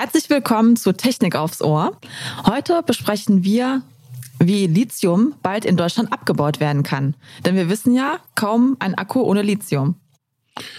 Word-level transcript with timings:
Herzlich 0.00 0.30
willkommen 0.30 0.76
zu 0.76 0.92
Technik 0.92 1.34
aufs 1.34 1.60
Ohr. 1.60 1.98
Heute 2.46 2.84
besprechen 2.86 3.42
wir, 3.42 3.82
wie 4.38 4.68
Lithium 4.68 5.34
bald 5.42 5.64
in 5.64 5.76
Deutschland 5.76 6.12
abgebaut 6.12 6.60
werden 6.60 6.84
kann. 6.84 7.16
Denn 7.44 7.56
wir 7.56 7.68
wissen 7.68 7.96
ja, 7.96 8.18
kaum 8.36 8.76
ein 8.78 8.94
Akku 8.94 9.22
ohne 9.22 9.42
Lithium. 9.42 9.96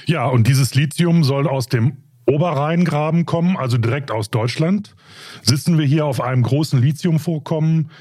Ja, 0.05 0.25
und 0.25 0.47
dieses 0.47 0.73
Lithium 0.73 1.25
soll 1.25 1.49
aus 1.49 1.67
dem 1.67 1.97
Oberrheingraben 2.27 3.25
kommen, 3.25 3.57
also 3.57 3.77
direkt 3.77 4.09
aus 4.09 4.29
Deutschland. 4.29 4.95
Sitzen 5.41 5.77
wir 5.77 5.85
hier 5.85 6.05
auf 6.05 6.21
einem 6.21 6.43
großen 6.43 6.81
Lithiumvorkommen? 6.81 7.91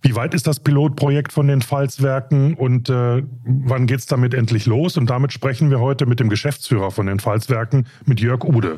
Wie 0.00 0.14
weit 0.14 0.32
ist 0.32 0.46
das 0.46 0.60
Pilotprojekt 0.60 1.32
von 1.32 1.48
den 1.48 1.60
Pfalzwerken 1.60 2.54
und 2.54 2.88
äh, 2.88 3.24
wann 3.44 3.88
geht's 3.88 4.06
damit 4.06 4.32
endlich 4.32 4.66
los? 4.66 4.96
Und 4.96 5.10
damit 5.10 5.32
sprechen 5.32 5.70
wir 5.70 5.80
heute 5.80 6.06
mit 6.06 6.20
dem 6.20 6.28
Geschäftsführer 6.28 6.92
von 6.92 7.06
den 7.06 7.18
Pfalzwerken, 7.18 7.88
mit 8.04 8.20
Jörg 8.20 8.44
Ude. 8.44 8.76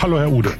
Hallo, 0.00 0.18
Herr 0.18 0.32
Ude. 0.32 0.50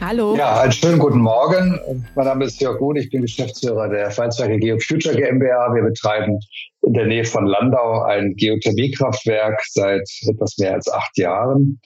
Hallo. 0.00 0.34
Ja, 0.36 0.62
einen 0.62 0.72
schönen 0.72 0.98
guten 0.98 1.20
Morgen. 1.20 1.78
Mein 2.16 2.26
Name 2.26 2.46
ist 2.46 2.60
Jörg 2.60 2.80
Ude, 2.80 3.00
ich 3.00 3.10
bin 3.10 3.22
Geschäftsführer 3.22 3.88
der 3.88 4.10
Pfalzwerke 4.10 4.58
GeoFuture 4.58 5.14
GmbH. 5.14 5.74
Wir 5.74 5.84
betreiben 5.84 6.40
in 6.82 6.92
der 6.92 7.06
Nähe 7.06 7.24
von 7.24 7.46
Landau 7.46 8.02
ein 8.02 8.34
Geothermiekraftwerk 8.36 9.60
seit 9.68 10.08
etwas 10.28 10.58
mehr 10.58 10.74
als 10.74 10.92
acht 10.92 11.16
Jahren 11.16 11.80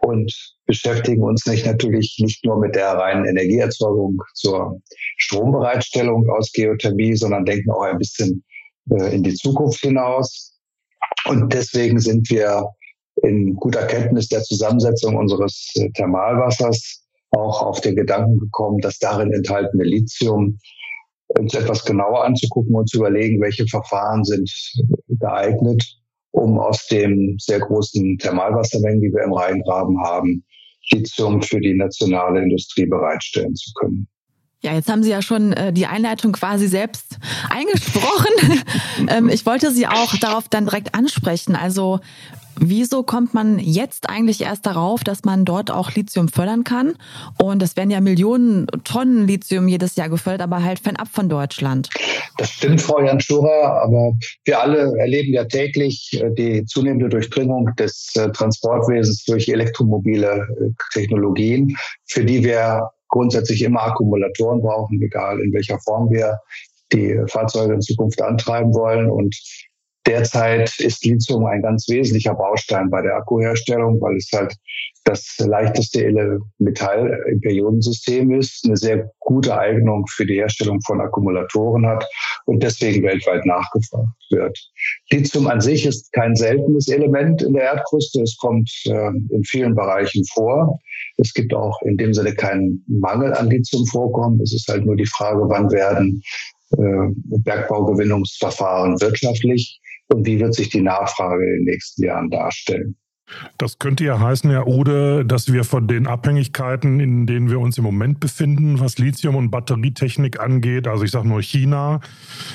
und 0.00 0.32
beschäftigen 0.66 1.22
uns 1.22 1.46
nicht 1.46 1.66
natürlich 1.66 2.16
nicht 2.20 2.44
nur 2.44 2.58
mit 2.58 2.74
der 2.74 2.88
reinen 2.92 3.26
Energieerzeugung 3.26 4.18
zur 4.34 4.80
Strombereitstellung 5.16 6.28
aus 6.30 6.52
Geothermie, 6.52 7.16
sondern 7.16 7.44
denken 7.44 7.70
auch 7.70 7.82
ein 7.82 7.98
bisschen 7.98 8.44
äh, 8.90 9.14
in 9.14 9.22
die 9.22 9.34
Zukunft 9.34 9.80
hinaus. 9.80 10.58
Und 11.26 11.52
deswegen 11.52 11.98
sind 11.98 12.28
wir 12.30 12.64
in 13.22 13.54
guter 13.54 13.86
Kenntnis 13.86 14.28
der 14.28 14.42
Zusammensetzung 14.42 15.16
unseres 15.16 15.72
äh, 15.76 15.90
Thermalwassers 15.92 17.04
auch 17.30 17.62
auf 17.62 17.80
den 17.80 17.96
Gedanken 17.96 18.38
gekommen, 18.38 18.78
das 18.80 18.98
darin 18.98 19.32
enthaltene 19.32 19.84
Lithium 19.84 20.58
uns 21.28 21.54
etwas 21.54 21.84
genauer 21.84 22.24
anzugucken 22.24 22.74
und 22.74 22.88
zu 22.88 22.98
überlegen, 22.98 23.40
welche 23.40 23.66
Verfahren 23.66 24.24
sind 24.24 24.50
geeignet, 25.08 25.84
um 26.30 26.58
aus 26.58 26.86
dem 26.86 27.36
sehr 27.38 27.60
großen 27.60 28.18
Thermalwassermengen, 28.18 29.00
die 29.00 29.12
wir 29.12 29.24
im 29.24 29.32
Rheingraben 29.32 30.00
haben, 30.02 30.44
Lithium 30.90 31.42
für 31.42 31.60
die 31.60 31.74
nationale 31.74 32.42
Industrie 32.42 32.86
bereitstellen 32.86 33.54
zu 33.54 33.72
können. 33.74 34.08
Ja, 34.60 34.74
jetzt 34.74 34.90
haben 34.90 35.04
Sie 35.04 35.10
ja 35.10 35.22
schon 35.22 35.52
äh, 35.52 35.72
die 35.72 35.86
Einleitung 35.86 36.32
quasi 36.32 36.66
selbst 36.66 37.16
eingesprochen. 37.48 38.62
ähm, 39.08 39.28
ich 39.28 39.46
wollte 39.46 39.70
Sie 39.70 39.86
auch 39.86 40.16
darauf 40.16 40.48
dann 40.48 40.64
direkt 40.64 40.96
ansprechen. 40.96 41.54
Also 41.54 42.00
Wieso 42.60 43.02
kommt 43.02 43.34
man 43.34 43.58
jetzt 43.58 44.08
eigentlich 44.08 44.42
erst 44.42 44.66
darauf, 44.66 45.04
dass 45.04 45.24
man 45.24 45.44
dort 45.44 45.70
auch 45.70 45.92
Lithium 45.94 46.28
fördern 46.28 46.64
kann? 46.64 46.94
Und 47.40 47.62
es 47.62 47.76
werden 47.76 47.90
ja 47.90 48.00
Millionen 48.00 48.66
Tonnen 48.84 49.26
Lithium 49.26 49.68
jedes 49.68 49.96
Jahr 49.96 50.08
gefördert, 50.08 50.42
aber 50.42 50.62
halt 50.62 50.80
fernab 50.80 51.08
von 51.08 51.28
Deutschland. 51.28 51.88
Das 52.36 52.50
stimmt, 52.50 52.80
Frau 52.80 53.00
Janschura, 53.00 53.82
aber 53.82 54.12
wir 54.44 54.60
alle 54.60 54.96
erleben 54.98 55.32
ja 55.32 55.44
täglich 55.44 56.20
äh, 56.20 56.30
die 56.34 56.64
zunehmende 56.66 57.08
Durchdringung 57.08 57.70
des 57.76 58.12
äh, 58.16 58.30
Transportwesens 58.30 59.24
durch 59.24 59.48
elektromobile 59.48 60.46
äh, 60.60 60.70
Technologien, 60.92 61.76
für 62.06 62.24
die 62.24 62.42
wir 62.42 62.90
grundsätzlich 63.08 63.62
immer 63.62 63.82
Akkumulatoren 63.82 64.60
brauchen, 64.60 65.00
egal 65.02 65.40
in 65.40 65.52
welcher 65.52 65.78
Form 65.80 66.10
wir 66.10 66.38
die 66.92 67.18
Fahrzeuge 67.26 67.74
in 67.74 67.80
Zukunft 67.80 68.20
antreiben 68.22 68.72
wollen. 68.74 69.10
Und 69.10 69.36
Derzeit 70.06 70.72
ist 70.78 71.04
Lithium 71.04 71.44
ein 71.44 71.60
ganz 71.60 71.86
wesentlicher 71.88 72.34
Baustein 72.34 72.88
bei 72.88 73.02
der 73.02 73.16
Akkuherstellung, 73.16 74.00
weil 74.00 74.16
es 74.16 74.30
halt 74.32 74.54
das 75.04 75.36
leichteste 75.38 76.40
Metall 76.58 77.18
im 77.30 77.40
Periodensystem 77.40 78.30
ist, 78.32 78.64
eine 78.64 78.76
sehr 78.76 79.10
gute 79.20 79.58
Eignung 79.58 80.06
für 80.08 80.26
die 80.26 80.36
Herstellung 80.36 80.80
von 80.86 81.00
Akkumulatoren 81.00 81.86
hat 81.86 82.06
und 82.44 82.62
deswegen 82.62 83.02
weltweit 83.02 83.44
nachgefragt 83.46 84.08
wird. 84.30 84.58
Lithium 85.10 85.46
an 85.46 85.60
sich 85.60 85.86
ist 85.86 86.12
kein 86.12 86.34
seltenes 86.34 86.88
Element 86.88 87.42
in 87.42 87.54
der 87.54 87.64
Erdkruste. 87.64 88.22
Es 88.22 88.36
kommt 88.36 88.70
äh, 88.86 89.08
in 89.30 89.44
vielen 89.44 89.74
Bereichen 89.74 90.24
vor. 90.32 90.78
Es 91.16 91.32
gibt 91.32 91.54
auch 91.54 91.80
in 91.82 91.96
dem 91.96 92.12
Sinne 92.12 92.34
keinen 92.34 92.84
Mangel 92.86 93.32
an 93.32 93.48
Lithiumvorkommen. 93.48 94.40
Es 94.40 94.52
ist 94.54 94.68
halt 94.68 94.84
nur 94.84 94.96
die 94.96 95.06
Frage, 95.06 95.40
wann 95.48 95.70
werden 95.70 96.22
äh, 96.72 97.38
Bergbaugewinnungsverfahren 97.44 99.00
wirtschaftlich 99.00 99.80
und 100.08 100.26
wie 100.26 100.40
wird 100.40 100.54
sich 100.54 100.68
die 100.70 100.82
Nachfrage 100.82 101.44
in 101.44 101.56
den 101.56 101.64
nächsten 101.64 102.04
Jahren 102.04 102.30
darstellen. 102.30 102.96
Das 103.58 103.78
könnte 103.78 104.04
ja 104.04 104.18
heißen, 104.18 104.50
Herr 104.50 104.66
Ode, 104.66 105.24
dass 105.26 105.52
wir 105.52 105.64
von 105.64 105.86
den 105.86 106.06
Abhängigkeiten, 106.06 106.98
in 106.98 107.26
denen 107.26 107.50
wir 107.50 107.60
uns 107.60 107.76
im 107.76 107.84
Moment 107.84 108.20
befinden, 108.20 108.80
was 108.80 108.98
Lithium- 108.98 109.36
und 109.36 109.50
Batterietechnik 109.50 110.40
angeht, 110.40 110.88
also 110.88 111.04
ich 111.04 111.10
sage 111.10 111.28
nur 111.28 111.42
China, 111.42 112.00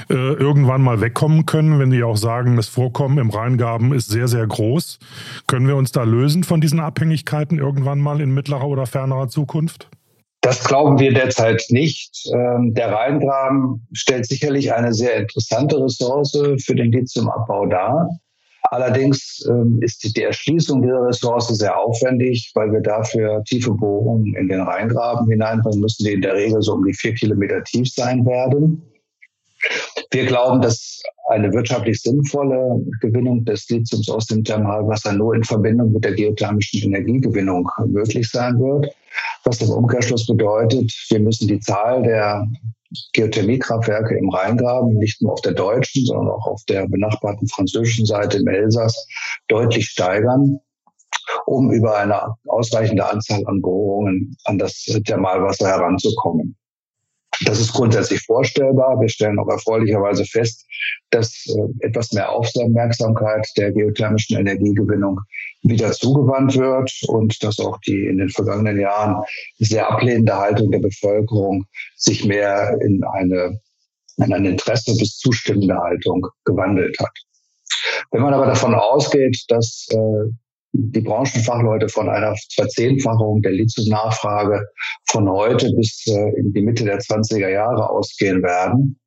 äh, 0.09 0.13
irgendwann 0.13 0.81
mal 0.81 0.99
wegkommen 0.99 1.45
können, 1.45 1.79
wenn 1.79 1.91
die 1.91 2.03
auch 2.03 2.17
sagen, 2.17 2.55
das 2.55 2.67
Vorkommen 2.67 3.19
im 3.19 3.29
Rheingaben 3.29 3.93
ist 3.93 4.09
sehr, 4.09 4.27
sehr 4.27 4.47
groß. 4.47 4.97
Können 5.47 5.67
wir 5.67 5.75
uns 5.75 5.91
da 5.91 6.03
lösen 6.03 6.43
von 6.43 6.59
diesen 6.59 6.79
Abhängigkeiten 6.79 7.59
irgendwann 7.59 7.99
mal 7.99 8.19
in 8.19 8.33
mittlerer 8.33 8.67
oder 8.67 8.87
fernerer 8.87 9.27
Zukunft? 9.27 9.89
Das 10.43 10.61
glauben 10.61 10.99
wir 10.99 11.13
derzeit 11.13 11.63
nicht. 11.69 12.29
Ähm, 12.33 12.73
der 12.73 12.91
Rheingraben 12.91 13.87
stellt 13.93 14.25
sicherlich 14.25 14.73
eine 14.73 14.93
sehr 14.93 15.15
interessante 15.15 15.81
Ressource 15.81 16.37
für 16.63 16.75
den 16.75 16.91
Lithiumabbau 16.91 17.65
dar. 17.67 18.09
Allerdings 18.63 19.45
ähm, 19.49 19.79
ist 19.81 20.03
die 20.03 20.21
Erschließung 20.21 20.81
dieser 20.81 21.05
Ressource 21.05 21.47
sehr 21.47 21.77
aufwendig, 21.77 22.51
weil 22.55 22.73
wir 22.73 22.81
dafür 22.81 23.41
tiefe 23.45 23.71
Bohrungen 23.71 24.35
in 24.35 24.49
den 24.49 24.59
Rheingraben 24.59 25.29
hineinbringen 25.29 25.79
müssen, 25.79 26.03
die 26.03 26.13
in 26.13 26.21
der 26.21 26.33
Regel 26.33 26.61
so 26.61 26.73
um 26.73 26.85
die 26.85 26.93
vier 26.93 27.13
Kilometer 27.13 27.63
tief 27.63 27.87
sein 27.93 28.25
werden. 28.25 28.81
Wir 30.11 30.25
glauben, 30.25 30.61
dass 30.61 31.01
eine 31.29 31.53
wirtschaftlich 31.53 32.01
sinnvolle 32.01 32.83
Gewinnung 32.99 33.45
des 33.45 33.69
Lithiums 33.69 34.09
aus 34.09 34.25
dem 34.27 34.43
Thermalwasser 34.43 35.13
nur 35.13 35.35
in 35.35 35.43
Verbindung 35.43 35.93
mit 35.93 36.03
der 36.03 36.13
geothermischen 36.13 36.83
Energiegewinnung 36.83 37.69
möglich 37.87 38.29
sein 38.29 38.59
wird. 38.59 38.93
Was 39.45 39.61
im 39.61 39.69
Umkehrschluss 39.69 40.25
bedeutet, 40.25 40.91
wir 41.09 41.19
müssen 41.19 41.47
die 41.47 41.59
Zahl 41.59 42.03
der 42.03 42.45
Geothermiekraftwerke 43.13 44.17
im 44.17 44.29
Rheingraben 44.29 44.95
nicht 44.95 45.21
nur 45.21 45.33
auf 45.33 45.41
der 45.41 45.53
deutschen, 45.53 46.05
sondern 46.05 46.29
auch 46.29 46.45
auf 46.45 46.61
der 46.67 46.87
benachbarten 46.87 47.47
französischen 47.47 48.05
Seite 48.05 48.37
im 48.37 48.47
Elsass 48.47 49.07
deutlich 49.47 49.85
steigern, 49.85 50.59
um 51.45 51.71
über 51.71 51.97
eine 51.97 52.35
ausreichende 52.47 53.09
Anzahl 53.09 53.43
an 53.47 53.61
Bohrungen 53.61 54.35
an 54.45 54.57
das 54.57 54.83
Thermalwasser 55.05 55.67
heranzukommen. 55.67 56.55
Das 57.45 57.59
ist 57.59 57.73
grundsätzlich 57.73 58.21
vorstellbar. 58.21 58.99
Wir 58.99 59.09
stellen 59.09 59.39
auch 59.39 59.49
erfreulicherweise 59.49 60.25
fest, 60.25 60.65
dass 61.09 61.45
äh, 61.47 61.87
etwas 61.87 62.11
mehr 62.13 62.29
Aufmerksamkeit 62.29 63.47
der 63.57 63.71
geothermischen 63.71 64.37
Energiegewinnung 64.37 65.19
wieder 65.63 65.91
zugewandt 65.91 66.57
wird 66.57 66.91
und 67.07 67.43
dass 67.43 67.59
auch 67.59 67.77
die 67.87 68.07
in 68.07 68.17
den 68.17 68.29
vergangenen 68.29 68.79
Jahren 68.79 69.23
sehr 69.57 69.89
ablehnende 69.89 70.35
Haltung 70.35 70.71
der 70.71 70.79
Bevölkerung 70.79 71.65
sich 71.95 72.25
mehr 72.25 72.77
in 72.81 73.01
eine, 73.13 73.59
in 74.17 74.33
ein 74.33 74.45
Interesse 74.45 74.95
bis 74.97 75.17
zustimmende 75.17 75.75
Haltung 75.75 76.25
gewandelt 76.45 76.97
hat. 76.99 77.17
Wenn 78.11 78.21
man 78.21 78.33
aber 78.33 78.45
davon 78.45 78.75
ausgeht, 78.75 79.43
dass 79.47 79.87
äh, 79.91 80.31
die 80.73 81.01
Branchenfachleute 81.01 81.87
von 81.87 82.09
einer 82.09 82.35
Verzehnfachung 82.55 83.41
der 83.41 83.51
Lithium-Nachfrage 83.51 84.65
von 85.07 85.29
heute 85.29 85.71
bis 85.75 86.05
äh, 86.07 86.39
in 86.39 86.51
die 86.51 86.61
Mitte 86.61 86.83
der 86.83 86.99
20er 86.99 87.49
Jahre 87.49 87.89
ausgehen 87.89 88.41
werden, 88.41 88.99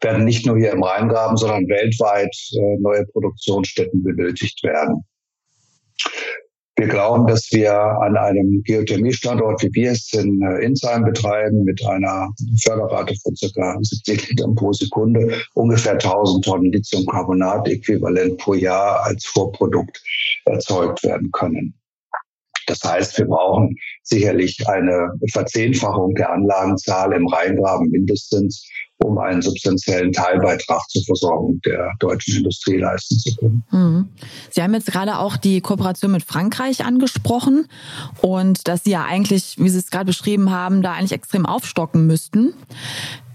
werden 0.00 0.24
nicht 0.24 0.44
nur 0.44 0.58
hier 0.58 0.72
im 0.72 0.82
Rheingraben, 0.82 1.36
sondern 1.36 1.68
weltweit 1.68 2.34
äh, 2.54 2.80
neue 2.80 3.06
Produktionsstätten 3.06 4.02
benötigt 4.02 4.62
werden. 4.64 5.04
Wir 6.76 6.88
glauben, 6.88 7.26
dass 7.26 7.48
wir 7.52 7.74
an 7.74 8.16
einem 8.16 8.62
Geothermiestandort, 8.64 9.62
wie 9.62 9.74
wir 9.74 9.92
es 9.92 10.12
in 10.14 10.40
äh, 10.42 10.64
Insheim 10.64 11.04
betreiben, 11.04 11.64
mit 11.64 11.84
einer 11.84 12.32
Förderrate 12.64 13.14
von 13.22 13.36
circa 13.36 13.76
70 13.80 14.30
Litern 14.30 14.54
pro 14.54 14.72
Sekunde 14.72 15.36
ungefähr 15.54 15.92
1000 15.92 16.44
Tonnen 16.44 16.72
Lithiumcarbonat 16.72 17.68
äquivalent 17.68 18.38
pro 18.38 18.54
Jahr 18.54 19.04
als 19.04 19.26
Vorprodukt 19.26 20.02
erzeugt 20.46 21.04
werden 21.04 21.30
können. 21.32 21.74
Das 22.72 22.90
heißt, 22.90 23.18
wir 23.18 23.26
brauchen 23.26 23.76
sicherlich 24.02 24.66
eine 24.66 25.10
Verzehnfachung 25.30 26.14
der 26.14 26.32
Anlagenzahl 26.32 27.12
im 27.12 27.26
Rheingraben 27.26 27.90
mindestens, 27.90 28.66
um 29.04 29.18
einen 29.18 29.42
substanziellen 29.42 30.12
Teilbeitrag 30.12 30.80
zur 30.88 31.02
Versorgung 31.04 31.60
der 31.66 31.92
deutschen 31.98 32.38
Industrie 32.38 32.78
leisten 32.78 33.18
zu 33.18 33.36
können. 33.36 33.62
Mhm. 33.70 34.08
Sie 34.50 34.62
haben 34.62 34.72
jetzt 34.72 34.90
gerade 34.90 35.18
auch 35.18 35.36
die 35.36 35.60
Kooperation 35.60 36.12
mit 36.12 36.22
Frankreich 36.22 36.84
angesprochen 36.84 37.66
und 38.22 38.66
dass 38.68 38.84
Sie 38.84 38.92
ja 38.92 39.04
eigentlich, 39.04 39.56
wie 39.58 39.68
Sie 39.68 39.78
es 39.78 39.90
gerade 39.90 40.06
beschrieben 40.06 40.50
haben, 40.50 40.80
da 40.80 40.92
eigentlich 40.92 41.12
extrem 41.12 41.44
aufstocken 41.44 42.06
müssten. 42.06 42.54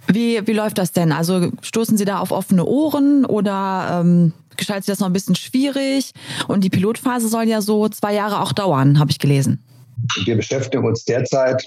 Wie, 0.08 0.46
wie 0.48 0.54
läuft 0.54 0.78
das 0.78 0.92
denn? 0.92 1.12
Also 1.12 1.52
stoßen 1.62 1.98
Sie 1.98 2.06
da 2.06 2.20
auf 2.20 2.32
offene 2.32 2.66
Ohren 2.66 3.26
oder 3.26 4.02
ähm, 4.02 4.34
gestaltet 4.56 4.86
sich 4.86 4.94
das 4.94 5.00
noch 5.00 5.08
ein 5.08 5.14
bisschen 5.14 5.36
schwierig? 5.36 6.12
Und 6.48 6.64
die 6.64 6.70
Pilotphase 6.70 7.28
soll 7.28 7.44
ja 7.44 7.62
so 7.62 7.90
zwei 7.90 8.14
Jahre 8.14 8.42
auch 8.42 8.54
dauern, 8.54 9.00
habe 9.00 9.12
ich 9.12 9.20
gelesen. 9.20 9.64
Wir 10.26 10.36
beschäftigen 10.36 10.86
uns 10.86 11.04
derzeit 11.06 11.64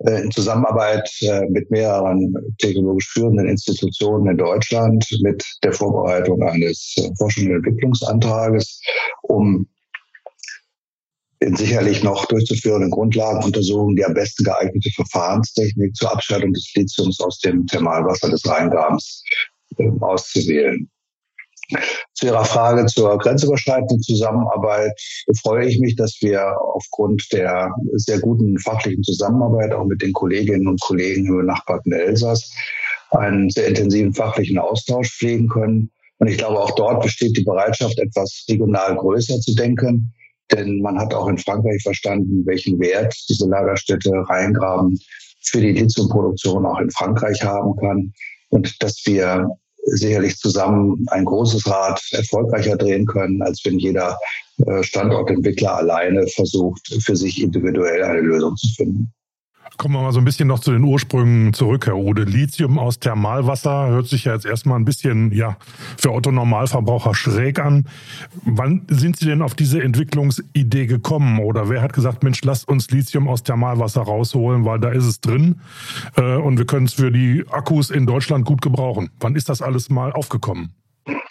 äh, 0.00 0.22
in 0.22 0.30
Zusammenarbeit 0.30 1.10
äh, 1.22 1.46
mit 1.48 1.70
mehreren 1.70 2.34
technologisch 2.58 3.08
führenden 3.08 3.48
Institutionen 3.48 4.28
in 4.28 4.36
Deutschland 4.36 5.04
mit 5.22 5.42
der 5.64 5.72
Vorbereitung 5.72 6.42
eines 6.42 6.94
äh, 6.98 7.08
Forschungs- 7.18 7.48
und 7.48 7.56
Entwicklungsantrages, 7.56 8.80
um 9.22 9.66
in 11.40 11.56
sicherlich 11.56 12.02
noch 12.02 12.26
durchzuführenden 12.26 12.90
Grundlagenuntersuchungen 12.90 13.96
die 13.96 14.04
am 14.04 14.14
besten 14.14 14.44
geeignete 14.44 14.90
Verfahrenstechnik 14.90 15.96
zur 15.96 16.12
Abscheidung 16.12 16.52
des 16.52 16.70
Lithiums 16.74 17.18
aus 17.20 17.38
dem 17.38 17.66
Thermalwasser 17.66 18.30
des 18.30 18.46
Rheingrabens 18.46 19.24
auszuwählen. 20.00 20.88
Zu 22.14 22.26
Ihrer 22.26 22.44
Frage 22.44 22.84
zur 22.86 23.16
grenzüberschreitenden 23.18 24.02
Zusammenarbeit 24.02 24.92
freue 25.40 25.66
ich 25.66 25.78
mich, 25.78 25.96
dass 25.96 26.16
wir 26.20 26.56
aufgrund 26.74 27.32
der 27.32 27.72
sehr 27.92 28.18
guten 28.18 28.58
fachlichen 28.58 29.02
Zusammenarbeit 29.02 29.72
auch 29.72 29.84
mit 29.84 30.02
den 30.02 30.12
Kolleginnen 30.12 30.66
und 30.66 30.80
Kollegen 30.80 31.26
im 31.26 31.36
benachbarten 31.38 31.92
Elsass 31.92 32.52
einen 33.10 33.50
sehr 33.50 33.68
intensiven 33.68 34.12
fachlichen 34.12 34.58
Austausch 34.58 35.16
pflegen 35.16 35.48
können. 35.48 35.90
Und 36.18 36.28
ich 36.28 36.38
glaube, 36.38 36.60
auch 36.60 36.72
dort 36.72 37.02
besteht 37.02 37.36
die 37.36 37.44
Bereitschaft, 37.44 37.98
etwas 37.98 38.44
regional 38.48 38.96
größer 38.96 39.40
zu 39.40 39.54
denken. 39.54 40.12
Denn 40.52 40.80
man 40.80 40.98
hat 40.98 41.14
auch 41.14 41.28
in 41.28 41.38
Frankreich 41.38 41.82
verstanden, 41.82 42.44
welchen 42.46 42.78
Wert 42.80 43.14
diese 43.28 43.48
Lagerstätte 43.48 44.10
Rheingraben 44.28 44.98
für 45.42 45.60
die 45.60 45.72
Lithiumproduktion 45.72 46.66
auch 46.66 46.80
in 46.80 46.90
Frankreich 46.90 47.42
haben 47.42 47.76
kann. 47.76 48.12
Und 48.50 48.82
dass 48.82 49.00
wir 49.06 49.48
sicherlich 49.84 50.36
zusammen 50.36 51.04
ein 51.10 51.24
großes 51.24 51.66
Rad 51.66 52.00
erfolgreicher 52.12 52.76
drehen 52.76 53.06
können, 53.06 53.42
als 53.42 53.64
wenn 53.64 53.78
jeder 53.78 54.18
äh, 54.66 54.82
Standortentwickler 54.82 55.76
alleine 55.76 56.26
versucht, 56.28 56.86
für 57.02 57.16
sich 57.16 57.42
individuell 57.42 58.02
eine 58.02 58.20
Lösung 58.20 58.56
zu 58.56 58.68
finden. 58.76 59.12
Kommen 59.80 59.94
wir 59.94 60.02
mal 60.02 60.12
so 60.12 60.18
ein 60.18 60.26
bisschen 60.26 60.46
noch 60.46 60.58
zu 60.58 60.72
den 60.72 60.84
Ursprüngen 60.84 61.54
zurück, 61.54 61.86
Herr 61.86 61.96
Ude. 61.96 62.24
Lithium 62.24 62.78
aus 62.78 62.98
Thermalwasser 62.98 63.88
hört 63.88 64.08
sich 64.08 64.26
ja 64.26 64.34
jetzt 64.34 64.44
erstmal 64.44 64.78
ein 64.78 64.84
bisschen, 64.84 65.32
ja, 65.32 65.56
für 65.96 66.12
Otto 66.12 66.30
Normalverbraucher 66.30 67.14
schräg 67.14 67.58
an. 67.58 67.86
Wann 68.44 68.82
sind 68.90 69.16
Sie 69.16 69.24
denn 69.24 69.40
auf 69.40 69.54
diese 69.54 69.82
Entwicklungsidee 69.82 70.84
gekommen? 70.84 71.38
Oder 71.38 71.70
wer 71.70 71.80
hat 71.80 71.94
gesagt, 71.94 72.22
Mensch, 72.22 72.44
lasst 72.44 72.68
uns 72.68 72.90
Lithium 72.90 73.26
aus 73.26 73.42
Thermalwasser 73.42 74.02
rausholen, 74.02 74.66
weil 74.66 74.80
da 74.80 74.90
ist 74.90 75.06
es 75.06 75.22
drin 75.22 75.62
äh, 76.18 76.36
und 76.36 76.58
wir 76.58 76.66
können 76.66 76.84
es 76.84 76.92
für 76.92 77.10
die 77.10 77.46
Akkus 77.50 77.88
in 77.88 78.04
Deutschland 78.04 78.44
gut 78.44 78.60
gebrauchen? 78.60 79.08
Wann 79.18 79.34
ist 79.34 79.48
das 79.48 79.62
alles 79.62 79.88
mal 79.88 80.12
aufgekommen? 80.12 80.74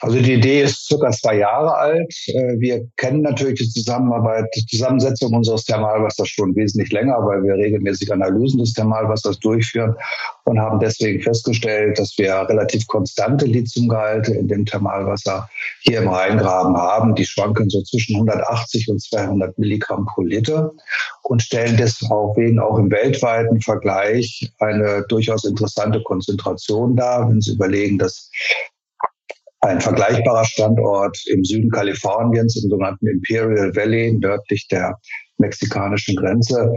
Also 0.01 0.19
die 0.19 0.33
Idee 0.33 0.63
ist 0.63 0.88
circa 0.88 1.12
zwei 1.12 1.38
Jahre 1.38 1.75
alt. 1.75 2.13
Äh, 2.27 2.60
wir 2.60 2.88
kennen 2.98 3.21
natürlich 3.21 3.60
die 3.60 3.69
Zusammenarbeit, 3.69 4.45
die 4.56 4.66
Zusammensetzung 4.66 5.33
unseres 5.33 5.66
Thermalwassers 5.66 6.30
schon 6.30 6.56
wesentlich 6.56 6.92
länger, 6.92 7.18
weil 7.25 7.44
wir 7.44 7.54
regelmäßig 7.54 8.12
Analysen 8.12 8.60
des 8.60 8.74
Thermalwassers 8.74 9.39
durchführen 9.39 9.95
und 10.45 10.60
haben 10.60 10.80
deswegen 10.80 11.21
festgestellt, 11.21 12.00
dass 12.00 12.18
wir 12.18 12.33
relativ 12.50 12.88
konstante 12.88 13.45
Lithiumgehalte 13.45 14.33
in 14.33 14.48
dem 14.48 14.66
Thermalwasser 14.66 15.50
hier 15.81 16.01
im 16.01 16.07
Rheingraben 16.07 16.75
haben. 16.75 17.15
Die 17.15 17.25
schwanken 17.25 17.69
so 17.69 17.81
zwischen 17.83 18.15
180 18.15 18.89
und 18.89 19.01
200 19.01 19.57
Milligramm 19.60 20.06
pro 20.06 20.22
Liter 20.22 20.72
und 21.24 21.42
stellen 21.42 21.77
deswegen 21.77 22.60
auch 22.60 22.77
im 22.77 22.89
weltweiten 22.89 23.62
Vergleich 23.62 24.51
eine 24.60 25.06
durchaus 25.10 25.44
interessante 25.44 26.01
Konzentration 26.04 26.95
dar, 26.95 27.30
wenn 27.30 27.42
Sie 27.42 27.54
überlegen, 27.54 27.98
dass 27.98 28.31
ein 29.62 29.82
vergleichbarer 29.82 30.46
Standort 30.46 31.18
im 31.28 31.44
Süden 31.44 31.70
Kaliforniens, 31.70 32.56
im 32.64 32.70
sogenannten 32.70 33.08
Imperial 33.08 33.76
Valley, 33.76 34.18
nördlich 34.20 34.68
der 34.70 34.98
mexikanischen 35.38 36.16
Grenze, 36.16 36.74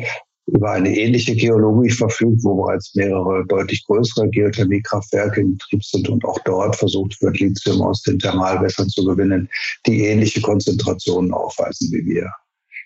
über 0.47 0.73
eine 0.73 0.95
ähnliche 0.97 1.37
Geologie 1.37 1.91
verfügt, 1.91 2.43
wo 2.43 2.63
bereits 2.63 2.95
mehrere 2.95 3.45
deutlich 3.47 3.85
größere 3.87 4.29
Geothermiekraftwerke 4.31 5.41
in 5.41 5.57
Betrieb 5.57 5.85
sind 5.85 6.09
und 6.09 6.25
auch 6.25 6.39
dort 6.45 6.75
versucht 6.75 7.21
wird, 7.23 7.39
Lithium 7.39 7.81
aus 7.83 8.03
den 8.03 8.19
Thermalwässern 8.19 8.89
zu 8.89 9.05
gewinnen, 9.05 9.49
die 9.87 10.05
ähnliche 10.05 10.41
Konzentrationen 10.41 11.33
aufweisen 11.33 11.93
wie 11.93 12.05
wir 12.05 12.31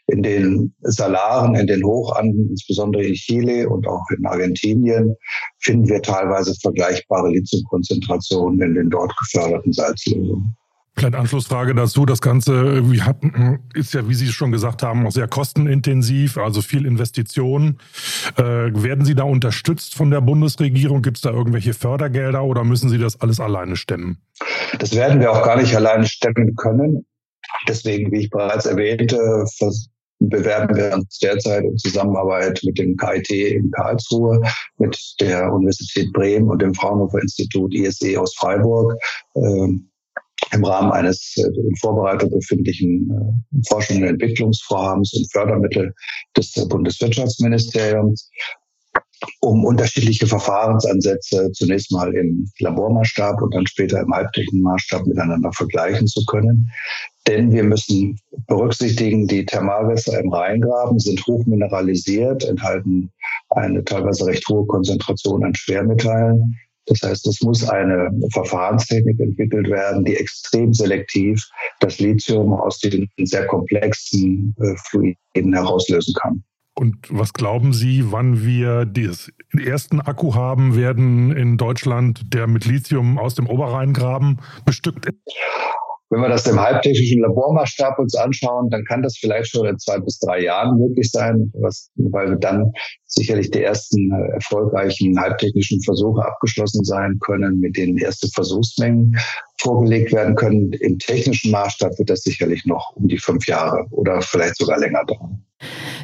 in 0.08 0.22
den 0.22 0.74
Salaren, 0.82 1.54
in 1.56 1.66
den 1.66 1.84
Hochanden, 1.84 2.50
insbesondere 2.50 3.04
in 3.04 3.14
Chile 3.14 3.68
und 3.68 3.86
auch 3.88 4.04
in 4.16 4.24
Argentinien, 4.26 5.16
finden 5.58 5.88
wir 5.88 6.00
teilweise 6.02 6.54
vergleichbare 6.60 7.30
Lithiumkonzentrationen 7.30 8.60
in 8.60 8.74
den 8.74 8.90
dort 8.90 9.12
geförderten 9.18 9.72
Salzlösungen. 9.72 10.56
Kleine 10.94 11.18
Anschlussfrage 11.18 11.74
dazu. 11.74 12.06
Das 12.06 12.22
Ganze 12.22 12.82
ist 13.74 13.92
ja, 13.92 14.08
wie 14.08 14.14
Sie 14.14 14.28
schon 14.28 14.50
gesagt 14.50 14.82
haben, 14.82 15.06
auch 15.06 15.12
sehr 15.12 15.28
kostenintensiv, 15.28 16.38
also 16.38 16.62
viel 16.62 16.86
Investitionen. 16.86 17.78
Äh, 18.38 18.42
werden 18.42 19.04
Sie 19.04 19.14
da 19.14 19.24
unterstützt 19.24 19.94
von 19.94 20.10
der 20.10 20.22
Bundesregierung? 20.22 21.02
Gibt 21.02 21.18
es 21.18 21.20
da 21.20 21.30
irgendwelche 21.30 21.74
Fördergelder 21.74 22.42
oder 22.44 22.64
müssen 22.64 22.88
Sie 22.88 22.96
das 22.96 23.20
alles 23.20 23.40
alleine 23.40 23.76
stemmen? 23.76 24.22
Das 24.78 24.94
werden 24.94 25.20
wir 25.20 25.32
auch 25.32 25.44
gar 25.44 25.60
nicht 25.60 25.76
alleine 25.76 26.06
stemmen 26.06 26.56
können. 26.56 27.04
Deswegen, 27.68 28.10
wie 28.10 28.20
ich 28.20 28.30
bereits 28.30 28.64
erwähnte, 28.64 29.44
bewerben 30.18 30.76
wir 30.76 30.94
uns 30.94 31.18
derzeit 31.18 31.64
in 31.64 31.76
Zusammenarbeit 31.78 32.60
mit 32.64 32.78
dem 32.78 32.96
KIT 32.96 33.30
in 33.30 33.70
Karlsruhe, 33.72 34.40
mit 34.78 34.98
der 35.20 35.52
Universität 35.52 36.12
Bremen 36.12 36.48
und 36.48 36.62
dem 36.62 36.74
Fraunhofer 36.74 37.20
Institut 37.20 37.74
ISE 37.74 38.18
aus 38.20 38.34
Freiburg 38.36 38.94
äh, 39.34 39.68
im 40.52 40.64
Rahmen 40.64 40.92
eines 40.92 41.34
äh, 41.36 41.42
in 41.42 41.76
Vorbereitung 41.76 42.30
befindlichen 42.30 43.10
äh, 43.10 43.60
Forschungs- 43.68 44.02
und 44.02 44.08
Entwicklungsvorhabens 44.08 45.12
und 45.14 45.32
Fördermittel 45.32 45.92
des 46.36 46.52
Bundeswirtschaftsministeriums 46.68 48.30
um 49.40 49.64
unterschiedliche 49.64 50.26
Verfahrensansätze 50.26 51.50
zunächst 51.52 51.92
mal 51.92 52.14
im 52.14 52.50
Labormaßstab 52.58 53.40
und 53.40 53.54
dann 53.54 53.66
später 53.66 54.00
im 54.00 54.12
halbtechnischen 54.12 54.62
Maßstab 54.62 55.06
miteinander 55.06 55.50
vergleichen 55.52 56.06
zu 56.06 56.24
können. 56.26 56.70
Denn 57.26 57.52
wir 57.52 57.64
müssen 57.64 58.20
berücksichtigen, 58.46 59.26
die 59.26 59.44
Thermalwässer 59.44 60.20
im 60.20 60.32
Rheingraben 60.32 60.98
sind 60.98 61.26
hochmineralisiert, 61.26 62.44
enthalten 62.44 63.10
eine 63.50 63.82
teilweise 63.84 64.26
recht 64.26 64.46
hohe 64.48 64.66
Konzentration 64.66 65.44
an 65.44 65.54
Schwermetallen. 65.54 66.56
Das 66.86 67.00
heißt, 67.02 67.26
es 67.26 67.40
muss 67.42 67.68
eine 67.68 68.10
Verfahrenstechnik 68.32 69.18
entwickelt 69.18 69.68
werden, 69.68 70.04
die 70.04 70.14
extrem 70.14 70.72
selektiv 70.72 71.42
das 71.80 71.98
Lithium 71.98 72.52
aus 72.52 72.78
den 72.78 73.08
sehr 73.24 73.46
komplexen 73.48 74.54
äh, 74.60 74.76
Fluiden 74.88 75.52
herauslösen 75.52 76.14
kann. 76.20 76.44
Und 76.78 77.06
was 77.08 77.32
glauben 77.32 77.72
Sie, 77.72 78.12
wann 78.12 78.44
wir 78.44 78.84
den 78.84 79.10
ersten 79.58 79.98
Akku 80.00 80.34
haben 80.34 80.76
werden 80.76 81.32
in 81.32 81.56
Deutschland, 81.56 82.34
der 82.34 82.46
mit 82.46 82.66
Lithium 82.66 83.18
aus 83.18 83.34
dem 83.34 83.46
Oberrheingraben 83.46 84.40
bestückt 84.66 85.06
ist? 85.06 85.16
Wenn 86.08 86.20
wir 86.20 86.28
das 86.28 86.46
im 86.46 86.60
halbtechnischen 86.60 87.20
Labormaßstab 87.22 87.98
uns 87.98 88.14
anschauen, 88.14 88.70
dann 88.70 88.84
kann 88.84 89.02
das 89.02 89.16
vielleicht 89.18 89.50
schon 89.50 89.66
in 89.66 89.78
zwei 89.78 89.98
bis 89.98 90.20
drei 90.20 90.42
Jahren 90.42 90.78
möglich 90.78 91.10
sein, 91.10 91.50
was, 91.54 91.90
weil 91.96 92.30
wir 92.30 92.36
dann 92.36 92.70
sicherlich 93.06 93.50
die 93.50 93.62
ersten 93.62 94.12
erfolgreichen 94.34 95.18
halbtechnischen 95.18 95.82
Versuche 95.82 96.24
abgeschlossen 96.24 96.84
sein 96.84 97.18
können, 97.20 97.58
mit 97.58 97.76
denen 97.76 97.98
erste 97.98 98.28
Versuchsmengen 98.28 99.16
vorgelegt 99.60 100.12
werden 100.12 100.36
können. 100.36 100.72
Im 100.74 100.98
technischen 100.98 101.50
Maßstab 101.50 101.98
wird 101.98 102.10
das 102.10 102.20
sicherlich 102.20 102.66
noch 102.66 102.94
um 102.94 103.08
die 103.08 103.18
fünf 103.18 103.46
Jahre 103.48 103.86
oder 103.90 104.20
vielleicht 104.22 104.58
sogar 104.58 104.78
länger 104.78 105.04
dauern. 105.06 105.42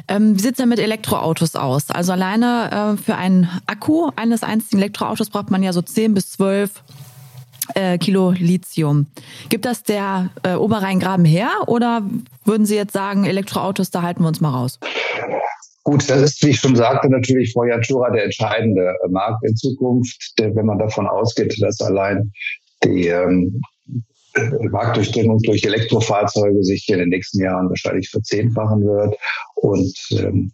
Ähm, 0.09 0.35
wie 0.35 0.41
sieht 0.41 0.53
es 0.53 0.57
denn 0.57 0.69
mit 0.69 0.79
Elektroautos 0.79 1.55
aus? 1.55 1.91
Also 1.91 2.11
alleine 2.11 2.97
äh, 2.97 3.01
für 3.01 3.15
einen 3.15 3.47
Akku 3.67 4.09
eines 4.15 4.43
einzigen 4.43 4.81
Elektroautos 4.81 5.29
braucht 5.29 5.51
man 5.51 5.63
ja 5.63 5.71
so 5.71 5.81
10 5.81 6.13
bis 6.13 6.31
12 6.31 6.83
äh, 7.75 7.97
Kilo 7.97 8.31
Lithium. 8.31 9.07
Gibt 9.49 9.65
das 9.65 9.83
der 9.83 10.29
äh, 10.43 10.55
Oberrheingraben 10.55 11.25
her 11.25 11.49
oder 11.67 12.03
würden 12.45 12.65
Sie 12.65 12.75
jetzt 12.75 12.93
sagen, 12.93 13.25
Elektroautos, 13.25 13.91
da 13.91 14.01
halten 14.01 14.23
wir 14.23 14.27
uns 14.27 14.41
mal 14.41 14.51
raus? 14.51 14.79
Gut, 15.83 16.09
das 16.09 16.21
ist, 16.21 16.43
wie 16.43 16.51
ich 16.51 16.59
schon 16.59 16.75
sagte, 16.75 17.09
natürlich 17.09 17.51
Frau 17.51 17.65
Jatschura 17.65 18.09
der 18.11 18.25
entscheidende 18.25 18.93
Markt 19.09 19.43
in 19.45 19.55
Zukunft, 19.55 20.33
denn 20.39 20.55
wenn 20.55 20.65
man 20.65 20.79
davon 20.79 21.07
ausgeht, 21.07 21.55
dass 21.61 21.81
allein 21.81 22.31
die 22.85 23.07
ähm, 23.07 23.61
Marktdurchdringung 24.71 25.39
durch 25.39 25.63
Elektrofahrzeuge 25.63 26.63
sich 26.63 26.87
in 26.89 26.99
den 26.99 27.09
nächsten 27.09 27.41
Jahren 27.41 27.69
wahrscheinlich 27.69 28.09
verzehnfachen 28.09 28.83
wird 28.85 29.15
und 29.55 29.93
ähm, 30.11 30.51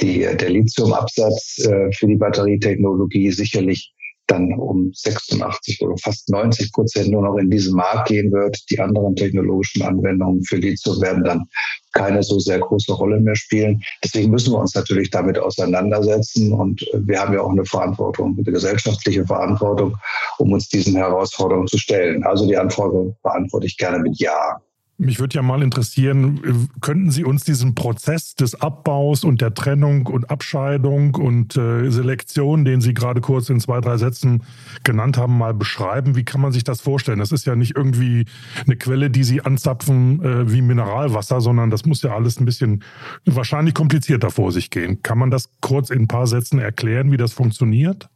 die, 0.00 0.20
der 0.20 0.50
Lithiumabsatz 0.50 1.58
äh, 1.66 1.90
für 1.92 2.06
die 2.06 2.16
Batterietechnologie 2.16 3.30
sicherlich 3.32 3.94
dann 4.26 4.52
um 4.54 4.90
86 4.92 5.80
oder 5.82 5.96
fast 5.98 6.28
90 6.28 6.72
Prozent 6.72 7.10
nur 7.10 7.22
noch 7.22 7.36
in 7.36 7.50
diesen 7.50 7.76
Markt 7.76 8.08
gehen 8.08 8.32
wird. 8.32 8.58
Die 8.70 8.80
anderen 8.80 9.14
technologischen 9.14 9.82
Anwendungen 9.82 10.42
für 10.44 10.56
Lithium 10.56 11.00
werden 11.00 11.24
dann 11.24 11.44
keine 11.92 12.22
so 12.22 12.38
sehr 12.38 12.58
große 12.58 12.92
Rolle 12.92 13.20
mehr 13.20 13.36
spielen. 13.36 13.80
Deswegen 14.04 14.30
müssen 14.30 14.52
wir 14.52 14.58
uns 14.58 14.74
natürlich 14.74 15.10
damit 15.10 15.38
auseinandersetzen 15.38 16.52
und 16.52 16.86
wir 16.92 17.20
haben 17.20 17.32
ja 17.32 17.40
auch 17.40 17.50
eine 17.50 17.64
Verantwortung, 17.64 18.36
eine 18.36 18.52
gesellschaftliche 18.52 19.24
Verantwortung, 19.24 19.96
um 20.38 20.52
uns 20.52 20.68
diesen 20.68 20.96
Herausforderungen 20.96 21.68
zu 21.68 21.78
stellen. 21.78 22.22
Also 22.24 22.46
die 22.46 22.56
Anfrage 22.56 23.16
beantworte 23.22 23.66
ich 23.66 23.76
gerne 23.76 23.98
mit 23.98 24.18
Ja. 24.20 24.60
Mich 24.98 25.20
würde 25.20 25.34
ja 25.34 25.42
mal 25.42 25.62
interessieren, 25.62 26.70
könnten 26.80 27.10
Sie 27.10 27.24
uns 27.24 27.44
diesen 27.44 27.74
Prozess 27.74 28.34
des 28.34 28.60
Abbaus 28.60 29.24
und 29.24 29.42
der 29.42 29.52
Trennung 29.52 30.06
und 30.06 30.30
Abscheidung 30.30 31.14
und 31.16 31.54
äh, 31.56 31.90
Selektion, 31.90 32.64
den 32.64 32.80
Sie 32.80 32.94
gerade 32.94 33.20
kurz 33.20 33.50
in 33.50 33.60
zwei, 33.60 33.80
drei 33.82 33.98
Sätzen 33.98 34.44
genannt 34.84 35.18
haben, 35.18 35.36
mal 35.36 35.52
beschreiben? 35.52 36.16
Wie 36.16 36.24
kann 36.24 36.40
man 36.40 36.52
sich 36.52 36.64
das 36.64 36.80
vorstellen? 36.80 37.18
Das 37.18 37.30
ist 37.30 37.44
ja 37.44 37.56
nicht 37.56 37.76
irgendwie 37.76 38.24
eine 38.64 38.76
Quelle, 38.76 39.10
die 39.10 39.24
Sie 39.24 39.42
anzapfen 39.42 40.22
äh, 40.24 40.50
wie 40.50 40.62
Mineralwasser, 40.62 41.42
sondern 41.42 41.68
das 41.68 41.84
muss 41.84 42.00
ja 42.02 42.14
alles 42.14 42.40
ein 42.40 42.46
bisschen 42.46 42.82
wahrscheinlich 43.26 43.74
komplizierter 43.74 44.30
vor 44.30 44.50
sich 44.50 44.70
gehen. 44.70 45.02
Kann 45.02 45.18
man 45.18 45.30
das 45.30 45.50
kurz 45.60 45.90
in 45.90 46.02
ein 46.02 46.08
paar 46.08 46.26
Sätzen 46.26 46.58
erklären, 46.58 47.12
wie 47.12 47.18
das 47.18 47.34
funktioniert? 47.34 48.08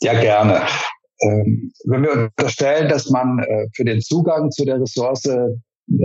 Ja, 0.00 0.20
gerne. 0.20 0.62
Ähm, 1.20 1.72
wenn 1.84 2.02
wir 2.02 2.30
unterstellen, 2.36 2.88
dass 2.88 3.10
man 3.10 3.38
äh, 3.38 3.66
für 3.74 3.84
den 3.84 4.00
Zugang 4.00 4.50
zu 4.50 4.64
der 4.64 4.80
Ressource 4.80 5.24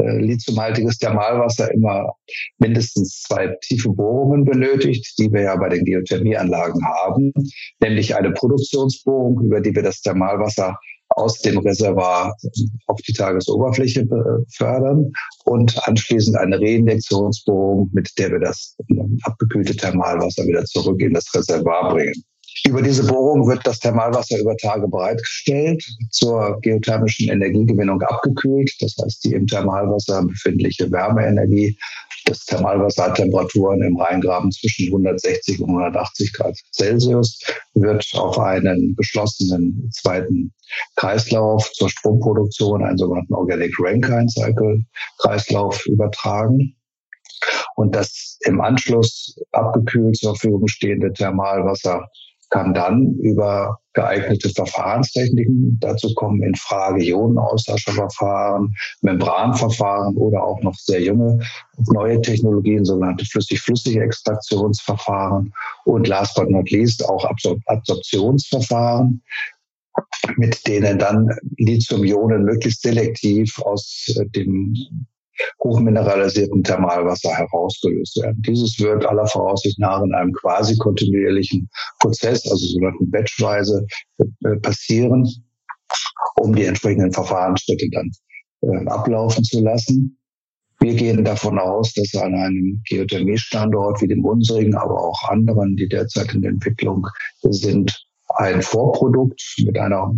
äh, 0.02 0.18
lithiumhaltiges 0.18 0.98
Thermalwasser 0.98 1.72
immer 1.74 2.14
mindestens 2.60 3.22
zwei 3.22 3.56
tiefe 3.62 3.90
Bohrungen 3.90 4.46
benötigt, 4.46 5.14
die 5.18 5.32
wir 5.32 5.42
ja 5.42 5.56
bei 5.56 5.70
den 5.70 5.86
Geothermieanlagen 5.86 6.84
haben, 6.86 7.34
nämlich 7.80 8.16
eine 8.16 8.32
Produktionsbohrung, 8.32 9.42
über 9.46 9.62
die 9.62 9.76
wir 9.76 9.84
das 9.84 10.02
Thermalwasser 10.02 10.78
aus 11.16 11.40
dem 11.40 11.58
Reservoir 11.58 12.34
auf 12.88 13.02
die 13.02 13.14
Tagesoberfläche 13.14 14.08
fördern 14.56 15.12
und 15.46 15.78
anschließend 15.88 16.38
eine 16.38 16.60
Reinjektionsbohrung, 16.60 17.90
mit 17.94 18.10
der 18.18 18.32
wir 18.32 18.40
das 18.40 18.78
abgekühlte 19.24 19.76
Thermalwasser 19.76 20.46
wieder 20.46 20.64
zurück 20.66 21.02
in 21.02 21.14
das 21.14 21.34
Reservoir 21.36 21.94
bringen. 21.94 22.24
Über 22.68 22.82
diese 22.82 23.06
Bohrung 23.06 23.48
wird 23.48 23.66
das 23.66 23.80
Thermalwasser 23.80 24.38
über 24.40 24.56
Tage 24.58 24.88
bereitgestellt, 24.88 25.84
zur 26.10 26.60
geothermischen 26.62 27.30
Energiegewinnung 27.30 28.02
abgekühlt. 28.02 28.72
Das 28.80 28.96
heißt, 29.02 29.24
die 29.24 29.34
im 29.34 29.48
Thermalwasser 29.48 30.24
befindliche 30.24 30.92
Wärmeenergie 30.92 31.78
das 32.26 32.46
Thermalwasser 32.46 33.06
hat 33.06 33.16
Temperaturen 33.16 33.82
im 33.82 33.98
Rheingraben 33.98 34.52
zwischen 34.52 34.88
160 34.88 35.60
und 35.62 35.70
180 35.70 36.34
Grad 36.34 36.56
Celsius, 36.72 37.40
wird 37.74 38.08
auf 38.14 38.38
einen 38.40 38.96
geschlossenen 38.96 39.90
zweiten 39.92 40.54
Kreislauf 40.96 41.70
zur 41.74 41.90
Stromproduktion, 41.90 42.84
einen 42.84 42.98
sogenannten 42.98 43.34
Organic 43.34 43.74
Rankine 43.80 44.28
Cycle 44.30 44.86
Kreislauf 45.18 45.86
übertragen. 45.88 46.76
Und 47.76 47.96
das 47.96 48.38
im 48.42 48.62
Anschluss 48.62 49.36
abgekühlt 49.52 50.16
zur 50.16 50.36
Verfügung 50.36 50.68
stehende 50.68 51.12
Thermalwasser 51.12 52.06
kann 52.52 52.74
dann 52.74 53.16
über 53.22 53.80
geeignete 53.94 54.50
Verfahrenstechniken, 54.50 55.78
dazu 55.82 56.14
kommen 56.14 56.44
in 56.44 56.54
Frage 56.56 57.04
Ionenaustauscherverfahren, 57.04 58.74
Membranverfahren 59.02 60.16
oder 60.16 60.44
auch 60.44 60.62
noch 60.62 60.76
sehr 60.76 61.02
junge 61.02 61.40
neue 61.88 62.22
Technologien, 62.22 62.86
sogenannte 62.86 63.26
flüssig-flüssige 63.26 64.02
Extraktionsverfahren 64.02 65.54
und 65.86 66.08
last 66.08 66.36
but 66.36 66.50
not 66.50 66.70
least 66.70 67.04
auch 67.08 67.26
Absor 67.26 67.58
Absorptionsverfahren, 67.66 69.22
mit 70.38 70.68
denen 70.68 71.00
dann 71.00 71.30
Lithium-Ionen 71.58 72.44
möglichst 72.44 72.82
selektiv 72.82 73.60
aus 73.62 74.14
dem 74.36 74.74
hochmineralisierten 75.64 76.64
Thermalwasser 76.64 77.32
herausgelöst 77.32 78.22
werden. 78.22 78.42
Dieses 78.46 78.80
wird 78.80 79.06
aller 79.06 79.28
Voraussicht 79.28 79.80
nach 79.80 80.02
in 80.04 80.14
einem 80.14 80.34
quasi 80.34 80.76
kontinuierlichen 80.78 81.70
Prozess, 82.00 82.50
also 82.50 82.66
sogenannten 82.66 83.10
Batchweise, 83.12 83.86
äh, 84.20 84.56
passieren, 84.62 85.28
um 86.38 86.56
die 86.56 86.66
entsprechenden 86.66 87.12
Verfahrensschritte 87.12 87.88
dann 87.92 88.12
äh, 88.62 88.88
ablaufen 88.88 89.44
zu 89.44 89.62
lassen. 89.62 90.18
Wir 90.80 90.96
gehen 90.96 91.24
davon 91.24 91.60
aus, 91.60 91.94
dass 91.94 92.16
an 92.16 92.34
einem 92.34 92.82
Geothermiestandort 92.90 94.02
wie 94.02 94.08
dem 94.08 94.26
unsrigen, 94.26 94.76
aber 94.76 95.00
auch 95.00 95.30
anderen, 95.30 95.76
die 95.76 95.88
derzeit 95.88 96.34
in 96.34 96.42
der 96.42 96.52
Entwicklung 96.52 97.06
sind, 97.44 98.04
ein 98.38 98.62
Vorprodukt 98.64 99.42
mit 99.64 99.78
einer 99.78 100.12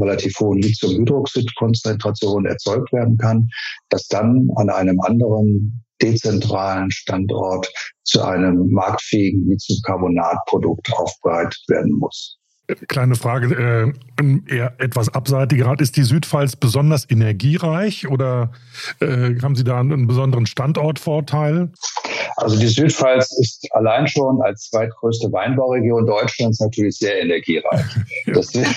relativ 0.00 0.34
hohen 0.40 0.58
Lithiumhydroxidkonzentration 0.60 2.46
erzeugt 2.46 2.92
werden 2.92 3.16
kann, 3.16 3.48
das 3.88 4.06
dann 4.08 4.48
an 4.56 4.70
einem 4.70 5.00
anderen 5.00 5.84
dezentralen 6.02 6.90
Standort 6.90 7.70
zu 8.02 8.22
einem 8.22 8.68
marktfähigen 8.70 9.48
Lithiumcarbonatprodukt 9.48 10.92
aufbereitet 10.92 11.62
werden 11.68 11.92
muss. 11.98 12.38
Kleine 12.88 13.14
Frage, 13.14 13.92
äh, 14.18 14.38
eher 14.48 14.72
etwas 14.78 15.14
abseitiger. 15.14 15.74
Ist 15.78 15.98
die 15.98 16.02
Südpfalz 16.02 16.56
besonders 16.56 17.10
energiereich 17.10 18.08
oder 18.08 18.52
äh, 19.00 19.34
haben 19.42 19.54
Sie 19.54 19.64
da 19.64 19.80
einen 19.80 20.06
besonderen 20.06 20.46
Standortvorteil? 20.46 21.70
Also 22.36 22.58
die 22.58 22.68
Südpfalz 22.68 23.38
ist 23.38 23.68
allein 23.72 24.08
schon 24.08 24.40
als 24.42 24.70
zweitgrößte 24.70 25.30
Weinbauregion 25.30 26.06
Deutschlands 26.06 26.58
natürlich 26.60 26.96
sehr 26.96 27.20
energiereich. 27.20 27.84
deswegen 28.26 28.74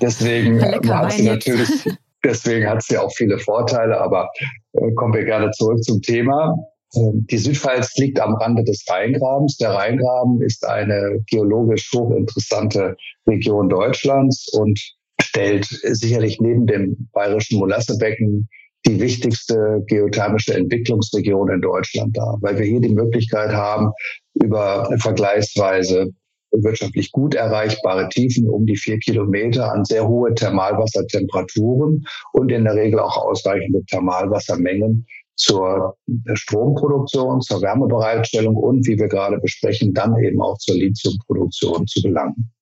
deswegen 0.00 0.60
hat 0.92 1.12
sie 1.12 1.22
natürlich, 1.22 1.68
deswegen 2.24 2.68
hat 2.68 2.82
sie 2.82 2.98
auch 2.98 3.12
viele 3.12 3.38
Vorteile, 3.38 4.00
aber 4.00 4.28
äh, 4.72 4.92
kommen 4.94 5.14
wir 5.14 5.24
gerne 5.24 5.50
zurück 5.52 5.82
zum 5.84 6.02
Thema. 6.02 6.54
Ähm, 6.96 7.26
die 7.30 7.38
Südpfalz 7.38 7.96
liegt 7.96 8.20
am 8.20 8.34
Rande 8.34 8.64
des 8.64 8.84
Rheingrabens. 8.88 9.56
Der 9.56 9.70
Rheingraben 9.70 10.42
ist 10.42 10.64
eine 10.66 11.22
geologisch 11.28 11.90
hochinteressante 11.94 12.96
Region 13.26 13.68
Deutschlands 13.68 14.48
und 14.52 14.78
stellt 15.20 15.66
sicherlich 15.66 16.40
neben 16.40 16.66
dem 16.66 17.08
bayerischen 17.12 17.58
Molassebecken 17.58 18.48
die 18.86 19.00
wichtigste 19.00 19.82
geothermische 19.86 20.54
Entwicklungsregion 20.54 21.50
in 21.50 21.60
Deutschland 21.62 22.16
dar, 22.16 22.36
weil 22.42 22.58
wir 22.58 22.66
hier 22.66 22.80
die 22.80 22.94
Möglichkeit 22.94 23.50
haben, 23.50 23.90
über 24.34 24.88
vergleichsweise 24.98 26.10
wirtschaftlich 26.52 27.10
gut 27.10 27.34
erreichbare 27.34 28.08
Tiefen 28.08 28.48
um 28.48 28.66
die 28.66 28.76
vier 28.76 28.98
Kilometer 28.98 29.72
an 29.72 29.84
sehr 29.84 30.06
hohe 30.06 30.34
Thermalwassertemperaturen 30.34 32.04
und 32.32 32.52
in 32.52 32.64
der 32.64 32.74
Regel 32.74 33.00
auch 33.00 33.16
ausreichende 33.16 33.82
Thermalwassermengen 33.86 35.06
zur 35.36 35.96
Stromproduktion, 36.34 37.40
zur 37.40 37.62
Wärmebereitstellung 37.62 38.56
und, 38.56 38.86
wie 38.86 38.98
wir 38.98 39.08
gerade 39.08 39.38
besprechen, 39.38 39.92
dann 39.92 40.16
eben 40.18 40.40
auch 40.40 40.58
zur 40.58 40.76
Lithiumproduktion 40.76 41.86
zu 41.86 42.02
gelangen. 42.02 42.52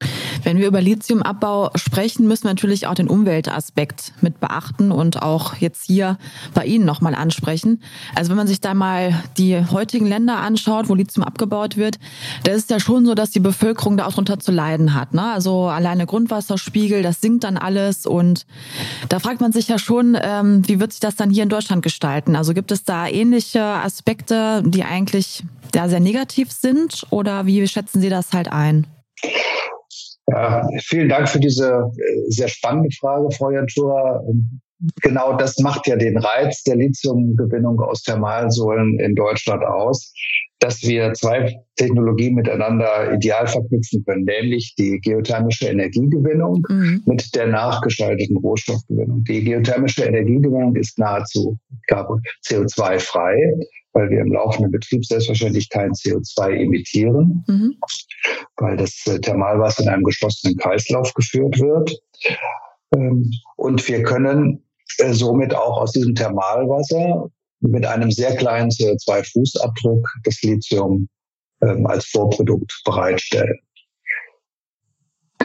Wenn 0.45 0.59
wir 0.59 0.67
über 0.67 0.81
Lithiumabbau 0.81 1.71
sprechen, 1.77 2.27
müssen 2.27 2.45
wir 2.45 2.51
natürlich 2.51 2.87
auch 2.87 2.95
den 2.95 3.09
Umweltaspekt 3.09 4.13
mit 4.21 4.41
beachten 4.41 4.91
und 4.91 5.23
auch 5.23 5.57
jetzt 5.57 5.85
hier 5.87 6.19
bei 6.53 6.65
Ihnen 6.65 6.85
nochmal 6.85 7.15
ansprechen. 7.15 7.81
Also 8.15 8.31
wenn 8.31 8.37
man 8.37 8.49
sich 8.49 8.61
da 8.61 8.75
mal 8.75 9.23
die 9.39 9.65
heutigen 9.71 10.07
Länder 10.07 10.39
anschaut, 10.39 10.89
wo 10.89 10.95
Lithium 10.95 11.25
abgebaut 11.25 11.77
wird, 11.77 11.99
da 12.45 12.53
ist 12.53 12.71
ja 12.71 12.81
schon 12.81 13.07
so, 13.07 13.15
dass 13.15 13.31
die 13.31 13.41
Bevölkerung 13.41 13.97
da 13.97 14.07
auch 14.07 14.15
drunter 14.15 14.41
zu 14.41 14.51
leiden 14.51 14.95
hat. 14.95 15.15
Ne? 15.15 15.23
Also 15.23 15.67
alleine 15.67 16.07
Grundwasserspiegel, 16.07 17.03
das 17.03 17.21
sinkt 17.21 17.45
dann 17.45 17.57
alles 17.57 18.07
und 18.07 18.47
da 19.09 19.21
fragt 19.21 19.41
man 19.41 19.53
sich 19.53 19.69
ja 19.69 19.79
schon, 19.79 20.19
ähm, 20.21 20.67
wie 20.67 20.81
wird 20.81 20.93
sich 20.93 21.01
das 21.01 21.17
dann 21.17 21.31
hier 21.31 21.45
in 21.45 21.49
Deutschland 21.49 21.83
gestalten? 21.83 22.35
Also 22.35 22.53
gibt 22.53 22.73
es 22.73 22.83
da 22.85 23.07
ähnliche 23.07 23.63
Aspekte, 23.63 24.63
die 24.67 24.83
eigentlich 24.83 25.45
ja, 25.75 25.89
sehr 25.89 26.01
negativ 26.01 26.51
sind 26.51 27.07
oder 27.11 27.47
wie 27.47 27.67
schätzen 27.69 28.01
Sie 28.01 28.09
das 28.09 28.33
halt 28.33 28.53
ein? 28.53 28.87
Ja, 30.29 30.67
vielen 30.85 31.09
Dank 31.09 31.29
für 31.29 31.41
diese 31.41 31.69
äh, 31.69 32.31
sehr 32.31 32.49
spannende 32.49 32.91
Frage, 33.01 33.29
Frau 33.37 33.51
Jantura. 33.51 34.23
Genau 35.01 35.37
das 35.37 35.59
macht 35.59 35.87
ja 35.87 35.97
den 35.97 36.19
Reiz 36.19 36.63
der 36.65 36.77
Lithiumgewinnung 36.77 37.81
aus 37.81 38.03
Thermalsäulen 38.03 38.99
in 38.99 39.15
Deutschland 39.15 39.63
aus, 39.65 40.13
dass 40.59 40.83
wir 40.83 41.13
zwei 41.13 41.55
Technologien 41.77 42.35
miteinander 42.35 43.13
ideal 43.13 43.47
verknüpfen 43.47 44.05
können, 44.05 44.25
nämlich 44.25 44.75
die 44.77 44.99
geothermische 45.01 45.69
Energiegewinnung 45.69 46.67
mhm. 46.69 47.03
mit 47.07 47.33
der 47.35 47.47
nachgeschalteten 47.47 48.37
Rohstoffgewinnung. 48.39 49.23
Die 49.25 49.45
geothermische 49.45 50.05
Energiegewinnung 50.05 50.75
ist 50.75 50.99
nahezu 50.99 51.59
CO2-frei 51.89 53.37
weil 53.93 54.11
wir 54.11 54.21
im 54.21 54.33
laufenden 54.33 54.71
Betrieb 54.71 55.05
selbstverständlich 55.05 55.69
kein 55.69 55.93
CO2 55.93 56.65
emittieren, 56.65 57.45
mhm. 57.47 57.77
Weil 58.57 58.77
das 58.77 59.03
äh, 59.07 59.19
Thermalwasser 59.19 59.85
in 59.85 59.89
einem 59.89 60.05
geschlossenen 60.05 60.57
Kreislauf 60.57 61.13
geführt 61.15 61.59
wird. 61.59 61.99
Ähm, 62.95 63.31
und 63.57 63.87
wir 63.89 64.03
können 64.03 64.65
äh, 64.99 65.13
somit 65.13 65.55
auch 65.55 65.79
aus 65.79 65.93
diesem 65.93 66.15
Thermalwasser 66.15 67.31
mit 67.61 67.87
einem 67.87 68.11
sehr 68.11 68.35
kleinen 68.37 68.71
CO2-Fußabdruck 68.71 70.07
das 70.25 70.43
Lithium 70.43 71.09
ähm, 71.63 71.87
als 71.87 72.07
Vorprodukt 72.07 72.83
bereitstellen. 72.85 73.59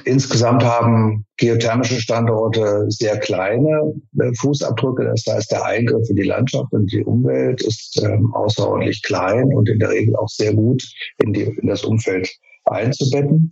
Insgesamt 0.06 0.64
haben 0.64 1.26
geothermische 1.38 2.00
Standorte 2.00 2.86
sehr 2.88 3.20
kleine 3.20 3.94
äh, 4.20 4.32
Fußabdrücke. 4.40 5.04
Das 5.04 5.24
heißt, 5.28 5.52
der 5.52 5.66
Eingriff 5.66 6.10
in 6.10 6.16
die 6.16 6.24
Landschaft 6.24 6.72
und 6.72 6.92
die 6.92 7.04
Umwelt 7.04 7.62
ist 7.62 8.02
ähm, 8.04 8.34
außerordentlich 8.34 9.04
klein 9.04 9.46
und 9.54 9.68
in 9.70 9.80
der 9.80 9.90
Regel 9.90 10.16
auch 10.16 10.30
sehr 10.30 10.54
gut 10.54 10.84
in, 11.18 11.34
die, 11.34 11.44
in 11.44 11.68
das 11.68 11.84
Umfeld 11.84 12.30
einzubetten. 12.72 13.52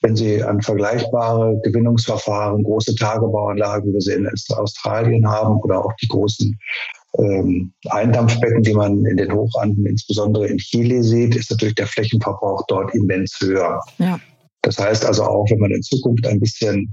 Wenn 0.00 0.14
Sie 0.14 0.42
an 0.42 0.62
vergleichbare 0.62 1.60
Gewinnungsverfahren, 1.64 2.62
große 2.62 2.94
Tagebauanlagen, 2.94 3.90
wie 3.90 3.94
wir 3.94 4.00
sie 4.00 4.12
in 4.12 4.28
Australien 4.56 5.28
haben, 5.28 5.56
oder 5.60 5.84
auch 5.84 5.92
die 6.00 6.06
großen 6.06 6.56
ähm, 7.18 7.72
Eindampfbecken, 7.88 8.62
die 8.62 8.74
man 8.74 9.04
in 9.06 9.16
den 9.16 9.32
Hochanden, 9.32 9.86
insbesondere 9.86 10.46
in 10.46 10.58
Chile 10.58 11.02
sieht, 11.02 11.34
ist 11.34 11.50
natürlich 11.50 11.74
der 11.74 11.88
Flächenverbrauch 11.88 12.62
dort 12.68 12.94
immens 12.94 13.36
höher. 13.40 13.80
Ja. 13.98 14.20
Das 14.62 14.78
heißt 14.78 15.04
also 15.04 15.24
auch, 15.24 15.46
wenn 15.50 15.58
man 15.58 15.72
in 15.72 15.82
Zukunft 15.82 16.26
ein 16.26 16.38
bisschen 16.38 16.92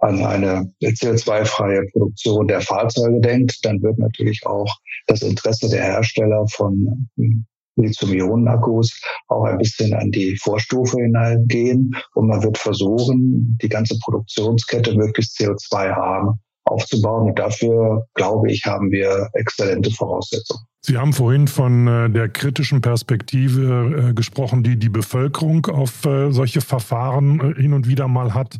an 0.00 0.24
eine 0.24 0.70
CO2-freie 0.82 1.86
Produktion 1.92 2.46
der 2.46 2.60
Fahrzeuge 2.60 3.20
denkt, 3.20 3.58
dann 3.62 3.82
wird 3.82 3.98
natürlich 3.98 4.44
auch 4.46 4.70
das 5.06 5.22
Interesse 5.22 5.68
der 5.68 5.82
Hersteller 5.82 6.44
von 6.48 7.08
hm, 7.16 7.46
Lithium-Ionen-Akkus 7.76 9.00
auch 9.28 9.44
ein 9.44 9.58
bisschen 9.58 9.92
an 9.94 10.10
die 10.10 10.36
Vorstufe 10.36 10.98
hineingehen 10.98 11.94
und 12.14 12.28
man 12.28 12.42
wird 12.42 12.58
versuchen, 12.58 13.58
die 13.62 13.68
ganze 13.68 13.98
Produktionskette 13.98 14.94
möglichst 14.94 15.38
CO2-arm 15.38 16.38
aufzubauen. 16.64 17.28
Und 17.30 17.38
dafür, 17.38 18.06
glaube 18.14 18.50
ich, 18.50 18.64
haben 18.64 18.90
wir 18.90 19.28
exzellente 19.34 19.90
Voraussetzungen. 19.90 20.64
Sie 20.86 20.98
haben 20.98 21.14
vorhin 21.14 21.48
von 21.48 21.86
äh, 21.86 22.10
der 22.10 22.28
kritischen 22.28 22.82
Perspektive 22.82 24.10
äh, 24.10 24.12
gesprochen, 24.12 24.62
die 24.62 24.78
die 24.78 24.90
Bevölkerung 24.90 25.64
auf 25.64 26.04
äh, 26.04 26.30
solche 26.30 26.60
Verfahren 26.60 27.54
hin 27.56 27.72
und 27.72 27.88
wieder 27.88 28.06
mal 28.06 28.34
hat. 28.34 28.58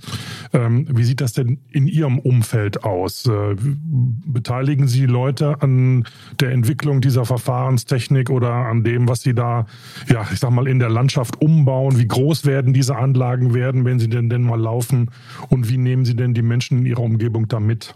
Ähm, 0.54 0.86
wie 0.90 1.04
sieht 1.04 1.20
das 1.20 1.34
denn 1.34 1.60
in 1.70 1.86
Ihrem 1.86 2.18
Umfeld 2.18 2.82
aus? 2.82 3.28
Beteiligen 3.58 4.88
Sie 4.88 5.04
Leute 5.04 5.60
an 5.60 6.04
der 6.40 6.52
Entwicklung 6.52 7.02
dieser 7.02 7.26
Verfahrenstechnik 7.26 8.30
oder 8.30 8.52
an 8.52 8.84
dem, 8.84 9.06
was 9.06 9.20
Sie 9.20 9.34
da, 9.34 9.66
ja, 10.08 10.26
ich 10.32 10.40
sag 10.40 10.50
mal, 10.50 10.66
in 10.66 10.78
der 10.78 10.88
Landschaft 10.88 11.42
umbauen? 11.42 11.98
Wie 11.98 12.08
groß 12.08 12.46
werden 12.46 12.72
diese 12.72 12.96
Anlagen 12.96 13.52
werden, 13.52 13.84
wenn 13.84 13.98
sie 13.98 14.08
denn 14.08 14.30
denn 14.30 14.44
mal 14.44 14.58
laufen? 14.58 15.10
Und 15.50 15.68
wie 15.68 15.76
nehmen 15.76 16.06
Sie 16.06 16.16
denn 16.16 16.32
die 16.32 16.42
Menschen 16.42 16.78
in 16.78 16.86
Ihrer 16.86 17.02
Umgebung 17.02 17.48
da 17.48 17.60
mit? 17.60 17.94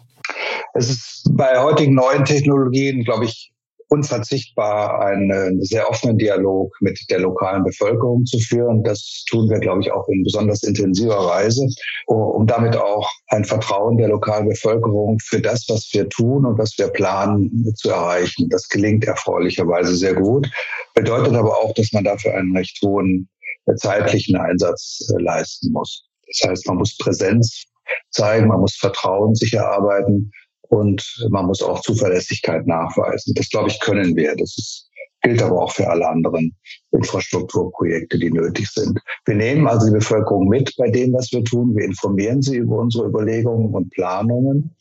Es 0.74 0.90
ist 0.90 1.30
bei 1.32 1.58
heutigen 1.58 1.94
neuen 1.94 2.26
Technologien, 2.26 3.04
glaube 3.04 3.24
ich, 3.24 3.52
unverzichtbar, 3.88 5.00
einen 5.00 5.62
sehr 5.62 5.88
offenen 5.88 6.18
Dialog 6.18 6.74
mit 6.80 6.98
der 7.10 7.20
lokalen 7.20 7.64
Bevölkerung 7.64 8.24
zu 8.24 8.38
führen. 8.38 8.82
Das 8.82 9.24
tun 9.28 9.48
wir, 9.48 9.58
glaube 9.58 9.80
ich, 9.80 9.90
auch 9.92 10.06
in 10.08 10.22
besonders 10.24 10.62
intensiver 10.62 11.26
Weise, 11.26 11.66
um 12.06 12.46
damit 12.46 12.76
auch 12.76 13.10
ein 13.28 13.44
Vertrauen 13.44 13.96
der 13.96 14.08
lokalen 14.08 14.48
Bevölkerung 14.48 15.18
für 15.24 15.40
das, 15.40 15.64
was 15.68 15.88
wir 15.92 16.08
tun 16.08 16.44
und 16.44 16.58
was 16.58 16.76
wir 16.78 16.88
planen, 16.88 17.64
zu 17.76 17.90
erreichen. 17.90 18.48
Das 18.50 18.68
gelingt 18.68 19.04
erfreulicherweise 19.04 19.94
sehr 19.94 20.14
gut, 20.14 20.48
bedeutet 20.94 21.34
aber 21.34 21.56
auch, 21.56 21.72
dass 21.74 21.92
man 21.92 22.04
dafür 22.04 22.34
einen 22.34 22.56
recht 22.56 22.78
hohen 22.82 23.28
zeitlichen 23.76 24.36
Einsatz 24.36 25.06
äh, 25.14 25.22
leisten 25.22 25.72
muss. 25.72 26.08
Das 26.26 26.50
heißt, 26.50 26.66
man 26.68 26.78
muss 26.78 26.96
Präsenz 26.96 27.64
zeigen, 28.10 28.48
man 28.48 28.60
muss 28.60 28.76
Vertrauen 28.76 29.34
sich 29.34 29.54
erarbeiten 29.54 30.30
und 30.68 31.26
man 31.30 31.46
muss 31.46 31.62
auch 31.62 31.80
Zuverlässigkeit 31.80 32.66
nachweisen. 32.66 33.34
Das, 33.34 33.48
glaube 33.48 33.68
ich, 33.68 33.80
können 33.80 34.14
wir. 34.16 34.34
Das 34.36 34.56
ist, 34.56 34.88
gilt 35.22 35.42
aber 35.42 35.62
auch 35.62 35.72
für 35.72 35.88
alle 35.88 36.08
anderen 36.08 36.54
Infrastrukturprojekte, 36.92 38.18
die 38.18 38.30
nötig 38.30 38.68
sind. 38.68 38.98
Wir 39.26 39.34
nehmen 39.34 39.66
also 39.66 39.86
die 39.86 39.94
Bevölkerung 39.94 40.48
mit 40.48 40.74
bei 40.76 40.90
dem, 40.90 41.12
was 41.12 41.32
wir 41.32 41.42
tun. 41.44 41.74
Wir 41.76 41.86
informieren 41.86 42.42
sie 42.42 42.56
über 42.56 42.76
unsere 42.76 43.06
Überlegungen 43.06 43.74
und 43.74 43.90
Planungen, 43.90 44.76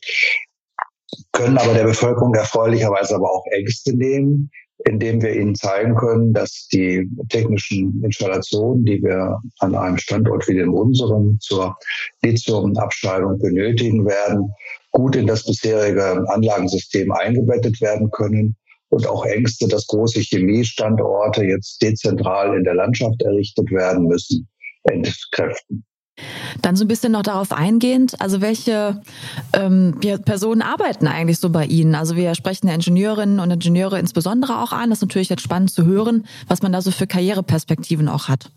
können 1.32 1.58
aber 1.58 1.74
der 1.74 1.84
Bevölkerung 1.84 2.34
erfreulicherweise 2.34 3.16
aber 3.16 3.30
auch 3.30 3.44
Ängste 3.50 3.96
nehmen, 3.96 4.50
indem 4.84 5.20
wir 5.22 5.34
ihnen 5.34 5.54
zeigen 5.54 5.96
können, 5.96 6.32
dass 6.32 6.68
die 6.72 7.08
technischen 7.28 8.02
Installationen, 8.04 8.84
die 8.84 9.02
wir 9.02 9.40
an 9.58 9.74
einem 9.74 9.98
Standort 9.98 10.46
wie 10.48 10.54
dem 10.54 10.72
unseren 10.72 11.38
zur 11.40 11.76
Lithiumabscheidung 12.22 13.38
benötigen 13.38 14.06
werden, 14.06 14.52
gut 14.92 15.16
in 15.16 15.26
das 15.26 15.44
bisherige 15.44 16.24
Anlagensystem 16.28 17.10
eingebettet 17.12 17.80
werden 17.80 18.10
können 18.10 18.56
und 18.90 19.06
auch 19.06 19.24
Ängste, 19.24 19.68
dass 19.68 19.86
große 19.86 20.20
Chemiestandorte 20.20 21.44
jetzt 21.44 21.82
dezentral 21.82 22.56
in 22.56 22.64
der 22.64 22.74
Landschaft 22.74 23.20
errichtet 23.22 23.70
werden 23.70 24.06
müssen, 24.06 24.48
entkräften. 24.84 25.84
Dann 26.62 26.76
so 26.76 26.84
ein 26.84 26.88
bisschen 26.88 27.12
noch 27.12 27.22
darauf 27.22 27.52
eingehend, 27.52 28.20
also 28.20 28.40
welche 28.40 29.00
ähm, 29.52 29.98
Personen 30.24 30.62
arbeiten 30.62 31.06
eigentlich 31.06 31.38
so 31.38 31.50
bei 31.50 31.64
Ihnen? 31.64 31.94
Also 31.94 32.16
wir 32.16 32.34
sprechen 32.34 32.68
ja 32.68 32.74
Ingenieurinnen 32.74 33.40
und 33.40 33.50
Ingenieure 33.50 33.98
insbesondere 33.98 34.60
auch 34.60 34.72
an. 34.72 34.90
Das 34.90 34.98
ist 34.98 35.02
natürlich 35.02 35.28
jetzt 35.28 35.42
spannend 35.42 35.70
zu 35.70 35.84
hören, 35.84 36.26
was 36.46 36.62
man 36.62 36.72
da 36.72 36.82
so 36.82 36.90
für 36.90 37.06
Karriereperspektiven 37.06 38.08
auch 38.08 38.28
hat. 38.28 38.50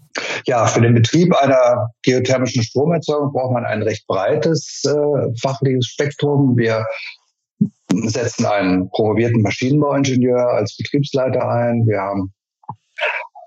Ja, 0.45 0.65
für 0.65 0.81
den 0.81 0.93
Betrieb 0.93 1.33
einer 1.35 1.89
geothermischen 2.03 2.63
Stromerzeugung 2.63 3.31
braucht 3.31 3.53
man 3.53 3.65
ein 3.65 3.81
recht 3.81 4.05
breites 4.07 4.83
äh, 4.85 5.39
fachliches 5.41 5.85
Spektrum. 5.85 6.57
Wir 6.57 6.85
setzen 7.89 8.45
einen 8.45 8.89
promovierten 8.89 9.41
Maschinenbauingenieur 9.41 10.49
als 10.49 10.75
Betriebsleiter 10.75 11.47
ein. 11.47 11.85
Wir 11.87 12.01
haben 12.01 12.33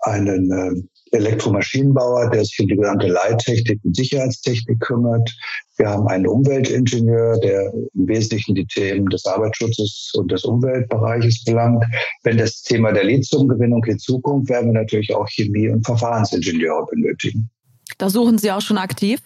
einen 0.02 0.50
äh, 0.52 0.88
Elektromaschinenbauer, 1.14 2.30
der 2.30 2.44
sich 2.44 2.58
um 2.60 2.68
die 2.68 2.76
gesamte 2.76 3.08
Leittechnik 3.08 3.80
und 3.84 3.96
Sicherheitstechnik 3.96 4.80
kümmert. 4.80 5.28
Wir 5.76 5.88
haben 5.88 6.06
einen 6.08 6.26
Umweltingenieur, 6.26 7.38
der 7.40 7.72
im 7.72 8.08
Wesentlichen 8.08 8.54
die 8.54 8.66
Themen 8.66 9.06
des 9.06 9.24
Arbeitsschutzes 9.26 10.12
und 10.14 10.30
des 10.30 10.44
Umweltbereiches 10.44 11.44
belangt. 11.44 11.84
Wenn 12.22 12.38
das 12.38 12.62
Thema 12.62 12.92
der 12.92 13.04
Lithiumgewinnung 13.04 13.84
hinzukommt, 13.84 14.48
werden 14.48 14.72
wir 14.72 14.80
natürlich 14.80 15.14
auch 15.14 15.28
Chemie- 15.28 15.68
und 15.68 15.84
Verfahrensingenieure 15.84 16.86
benötigen. 16.90 17.50
Da 17.98 18.08
suchen 18.08 18.38
Sie 18.38 18.50
auch 18.50 18.60
schon 18.60 18.78
aktiv? 18.78 19.20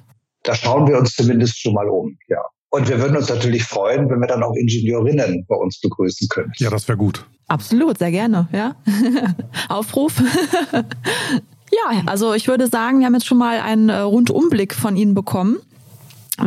Da 0.44 0.55
schauen 0.55 0.88
wir 0.88 0.98
uns 0.98 1.14
zumindest 1.14 1.59
schon 1.59 1.74
mal 1.74 1.88
um, 1.88 2.16
ja. 2.29 2.40
Und 2.70 2.88
wir 2.88 3.01
würden 3.01 3.16
uns 3.16 3.29
natürlich 3.29 3.64
freuen, 3.64 4.11
wenn 4.11 4.20
wir 4.20 4.27
dann 4.27 4.42
auch 4.42 4.55
Ingenieurinnen 4.55 5.46
bei 5.48 5.57
uns 5.57 5.81
begrüßen 5.81 6.29
können. 6.29 6.53
Ja, 6.57 6.68
das 6.68 6.87
wäre 6.87 6.98
gut. 6.98 7.24
Absolut, 7.46 7.98
sehr 7.98 8.11
gerne, 8.11 8.46
ja. 8.53 8.77
Aufruf. 9.68 10.22
Ja, 11.70 12.02
also 12.07 12.35
ich 12.35 12.48
würde 12.48 12.66
sagen, 12.66 13.00
wir 13.00 13.07
haben 13.07 13.14
jetzt 13.14 13.26
schon 13.26 13.38
mal 13.38 13.61
einen 13.61 13.88
äh, 13.88 13.98
Rundumblick 13.98 14.74
von 14.74 14.96
Ihnen 14.96 15.14
bekommen 15.14 15.59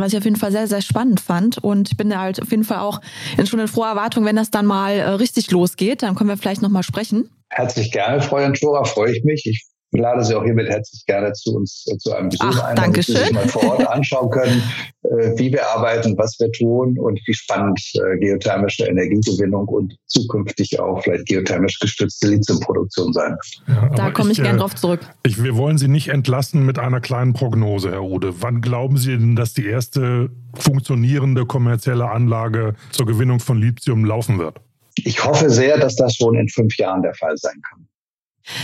was 0.00 0.12
ich 0.12 0.18
auf 0.18 0.24
jeden 0.24 0.36
Fall 0.36 0.52
sehr, 0.52 0.66
sehr 0.66 0.80
spannend 0.80 1.20
fand. 1.20 1.58
Und 1.58 1.90
ich 1.90 1.96
bin 1.96 2.10
da 2.10 2.20
halt 2.20 2.40
auf 2.40 2.50
jeden 2.50 2.64
Fall 2.64 2.78
auch 2.78 3.00
in 3.36 3.46
schon 3.46 3.60
in 3.60 3.68
froher 3.68 3.90
Erwartung, 3.90 4.24
wenn 4.24 4.36
das 4.36 4.50
dann 4.50 4.66
mal 4.66 4.92
äh, 4.92 5.08
richtig 5.10 5.50
losgeht, 5.50 6.02
dann 6.02 6.14
können 6.14 6.30
wir 6.30 6.36
vielleicht 6.36 6.62
nochmal 6.62 6.82
sprechen. 6.82 7.28
Herzlich 7.50 7.92
gerne, 7.92 8.22
Frau 8.22 8.38
Jantora, 8.38 8.84
freue 8.84 9.12
ich 9.14 9.24
mich. 9.24 9.44
Ich 9.44 9.66
lade 9.98 10.24
Sie 10.24 10.34
auch 10.34 10.44
hiermit 10.44 10.68
herzlich 10.68 11.04
gerne 11.06 11.32
zu 11.32 11.54
uns 11.54 11.86
äh, 11.90 11.96
zu 11.98 12.12
einem 12.14 12.28
Besuch 12.28 12.46
Ach, 12.46 12.64
ein, 12.64 12.76
damit 12.76 13.04
Sie 13.04 13.12
sich 13.12 13.32
mal 13.32 13.48
vor 13.48 13.64
Ort 13.64 13.86
anschauen 13.88 14.30
können, 14.30 14.62
äh, 15.02 15.38
wie 15.38 15.52
wir 15.52 15.68
arbeiten, 15.68 16.16
was 16.16 16.38
wir 16.38 16.50
tun 16.52 16.98
und 16.98 17.20
wie 17.26 17.34
spannend 17.34 17.80
äh, 17.94 18.18
geothermische 18.18 18.86
Energiegewinnung 18.86 19.68
und 19.68 19.94
zukünftig 20.06 20.80
auch 20.80 21.02
vielleicht 21.02 21.26
geothermisch 21.26 21.78
gestützte 21.78 22.28
Lithiumproduktion 22.28 23.12
sein 23.12 23.36
Ja, 23.68 23.88
da 23.90 24.10
komme 24.10 24.32
ich, 24.32 24.38
ich 24.38 24.44
gern 24.44 24.58
drauf 24.58 24.74
zurück. 24.74 25.00
Ich, 25.24 25.42
wir 25.42 25.56
wollen 25.56 25.78
Sie 25.78 25.88
nicht 25.88 26.08
entlassen 26.08 26.64
mit 26.64 26.78
einer 26.78 27.00
kleinen 27.00 27.34
Prognose, 27.34 27.90
Herr 27.90 28.04
Ude. 28.04 28.40
Wann 28.40 28.60
glauben 28.60 28.96
Sie 28.96 29.16
denn, 29.16 29.36
dass 29.36 29.54
die 29.54 29.66
erste 29.66 30.30
funktionierende 30.54 31.46
kommerzielle 31.46 32.10
Anlage 32.10 32.74
zur 32.90 33.06
Gewinnung 33.06 33.40
von 33.40 33.58
Lithium 33.58 34.04
laufen 34.04 34.38
wird? 34.38 34.60
Ich 34.96 35.24
hoffe 35.24 35.48
sehr, 35.50 35.78
dass 35.78 35.96
das 35.96 36.14
schon 36.14 36.34
in 36.36 36.48
fünf 36.48 36.76
Jahren 36.76 37.02
der 37.02 37.14
Fall 37.14 37.36
sein 37.36 37.60
kann. 37.62 37.86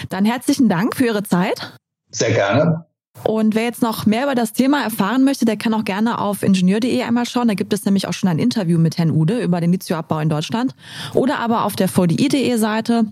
Dann 0.09 0.25
herzlichen 0.25 0.69
Dank 0.69 0.97
für 0.97 1.07
Ihre 1.07 1.23
Zeit. 1.23 1.75
Sehr 2.11 2.33
gerne. 2.33 2.87
Und 3.25 3.55
wer 3.55 3.65
jetzt 3.65 3.83
noch 3.83 4.07
mehr 4.07 4.25
über 4.25 4.35
das 4.35 4.53
Thema 4.53 4.83
erfahren 4.83 5.25
möchte, 5.25 5.45
der 5.45 5.57
kann 5.57 5.75
auch 5.75 5.85
gerne 5.85 6.21
auf 6.21 6.43
ingenieur.de 6.43 7.03
einmal 7.03 7.27
schauen. 7.27 7.49
Da 7.49 7.55
gibt 7.55 7.73
es 7.73 7.85
nämlich 7.85 8.07
auch 8.07 8.13
schon 8.13 8.29
ein 8.29 8.39
Interview 8.39 8.79
mit 8.79 8.97
Herrn 8.97 9.11
Ude 9.11 9.41
über 9.41 9.61
den 9.61 9.73
Lithiumabbau 9.73 10.21
in 10.21 10.29
Deutschland. 10.29 10.75
Oder 11.15 11.39
aber 11.39 11.65
auf 11.65 11.77
der 11.77 11.89
VDI.de 11.89 12.57
Seite. 12.57 13.07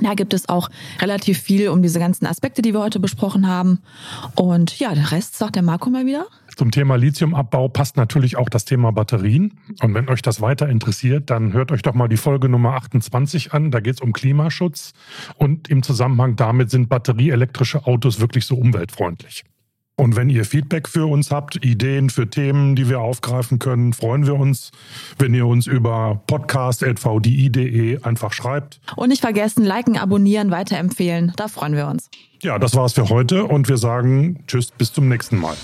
Da 0.00 0.14
gibt 0.14 0.32
es 0.32 0.48
auch 0.48 0.70
relativ 1.00 1.38
viel 1.38 1.68
um 1.68 1.82
diese 1.82 1.98
ganzen 1.98 2.26
Aspekte, 2.26 2.62
die 2.62 2.72
wir 2.72 2.80
heute 2.80 2.98
besprochen 2.98 3.46
haben. 3.46 3.80
Und 4.36 4.78
ja, 4.78 4.94
der 4.94 5.12
Rest 5.12 5.36
sagt 5.36 5.56
der 5.56 5.62
Marco 5.62 5.90
mal 5.90 6.06
wieder. 6.06 6.26
Zum 6.62 6.70
Thema 6.70 6.94
Lithiumabbau 6.94 7.66
passt 7.66 7.96
natürlich 7.96 8.36
auch 8.36 8.48
das 8.48 8.64
Thema 8.64 8.92
Batterien. 8.92 9.58
Und 9.82 9.94
wenn 9.94 10.08
euch 10.08 10.22
das 10.22 10.40
weiter 10.40 10.68
interessiert, 10.68 11.28
dann 11.28 11.52
hört 11.54 11.72
euch 11.72 11.82
doch 11.82 11.94
mal 11.94 12.06
die 12.06 12.16
Folge 12.16 12.48
Nummer 12.48 12.74
28 12.74 13.52
an. 13.52 13.72
Da 13.72 13.80
geht 13.80 13.96
es 13.96 14.00
um 14.00 14.12
Klimaschutz. 14.12 14.92
Und 15.34 15.66
im 15.66 15.82
Zusammenhang 15.82 16.36
damit 16.36 16.70
sind 16.70 16.88
batterieelektrische 16.88 17.88
Autos 17.88 18.20
wirklich 18.20 18.46
so 18.46 18.54
umweltfreundlich. 18.54 19.42
Und 19.96 20.14
wenn 20.14 20.30
ihr 20.30 20.44
Feedback 20.44 20.88
für 20.88 21.10
uns 21.10 21.32
habt, 21.32 21.64
Ideen 21.64 22.10
für 22.10 22.30
Themen, 22.30 22.76
die 22.76 22.88
wir 22.88 23.00
aufgreifen 23.00 23.58
können, 23.58 23.92
freuen 23.92 24.24
wir 24.24 24.36
uns, 24.36 24.70
wenn 25.18 25.34
ihr 25.34 25.48
uns 25.48 25.66
über 25.66 26.22
podcast.vdi.de 26.28 28.04
einfach 28.04 28.32
schreibt. 28.32 28.80
Und 28.94 29.08
nicht 29.08 29.20
vergessen, 29.20 29.64
liken, 29.64 29.98
abonnieren, 29.98 30.52
weiterempfehlen. 30.52 31.32
Da 31.34 31.48
freuen 31.48 31.74
wir 31.74 31.88
uns. 31.88 32.08
Ja, 32.40 32.60
das 32.60 32.76
war's 32.76 32.92
für 32.92 33.08
heute 33.08 33.46
und 33.46 33.68
wir 33.68 33.78
sagen 33.78 34.44
Tschüss, 34.46 34.70
bis 34.70 34.92
zum 34.92 35.08
nächsten 35.08 35.40
Mal. 35.40 35.56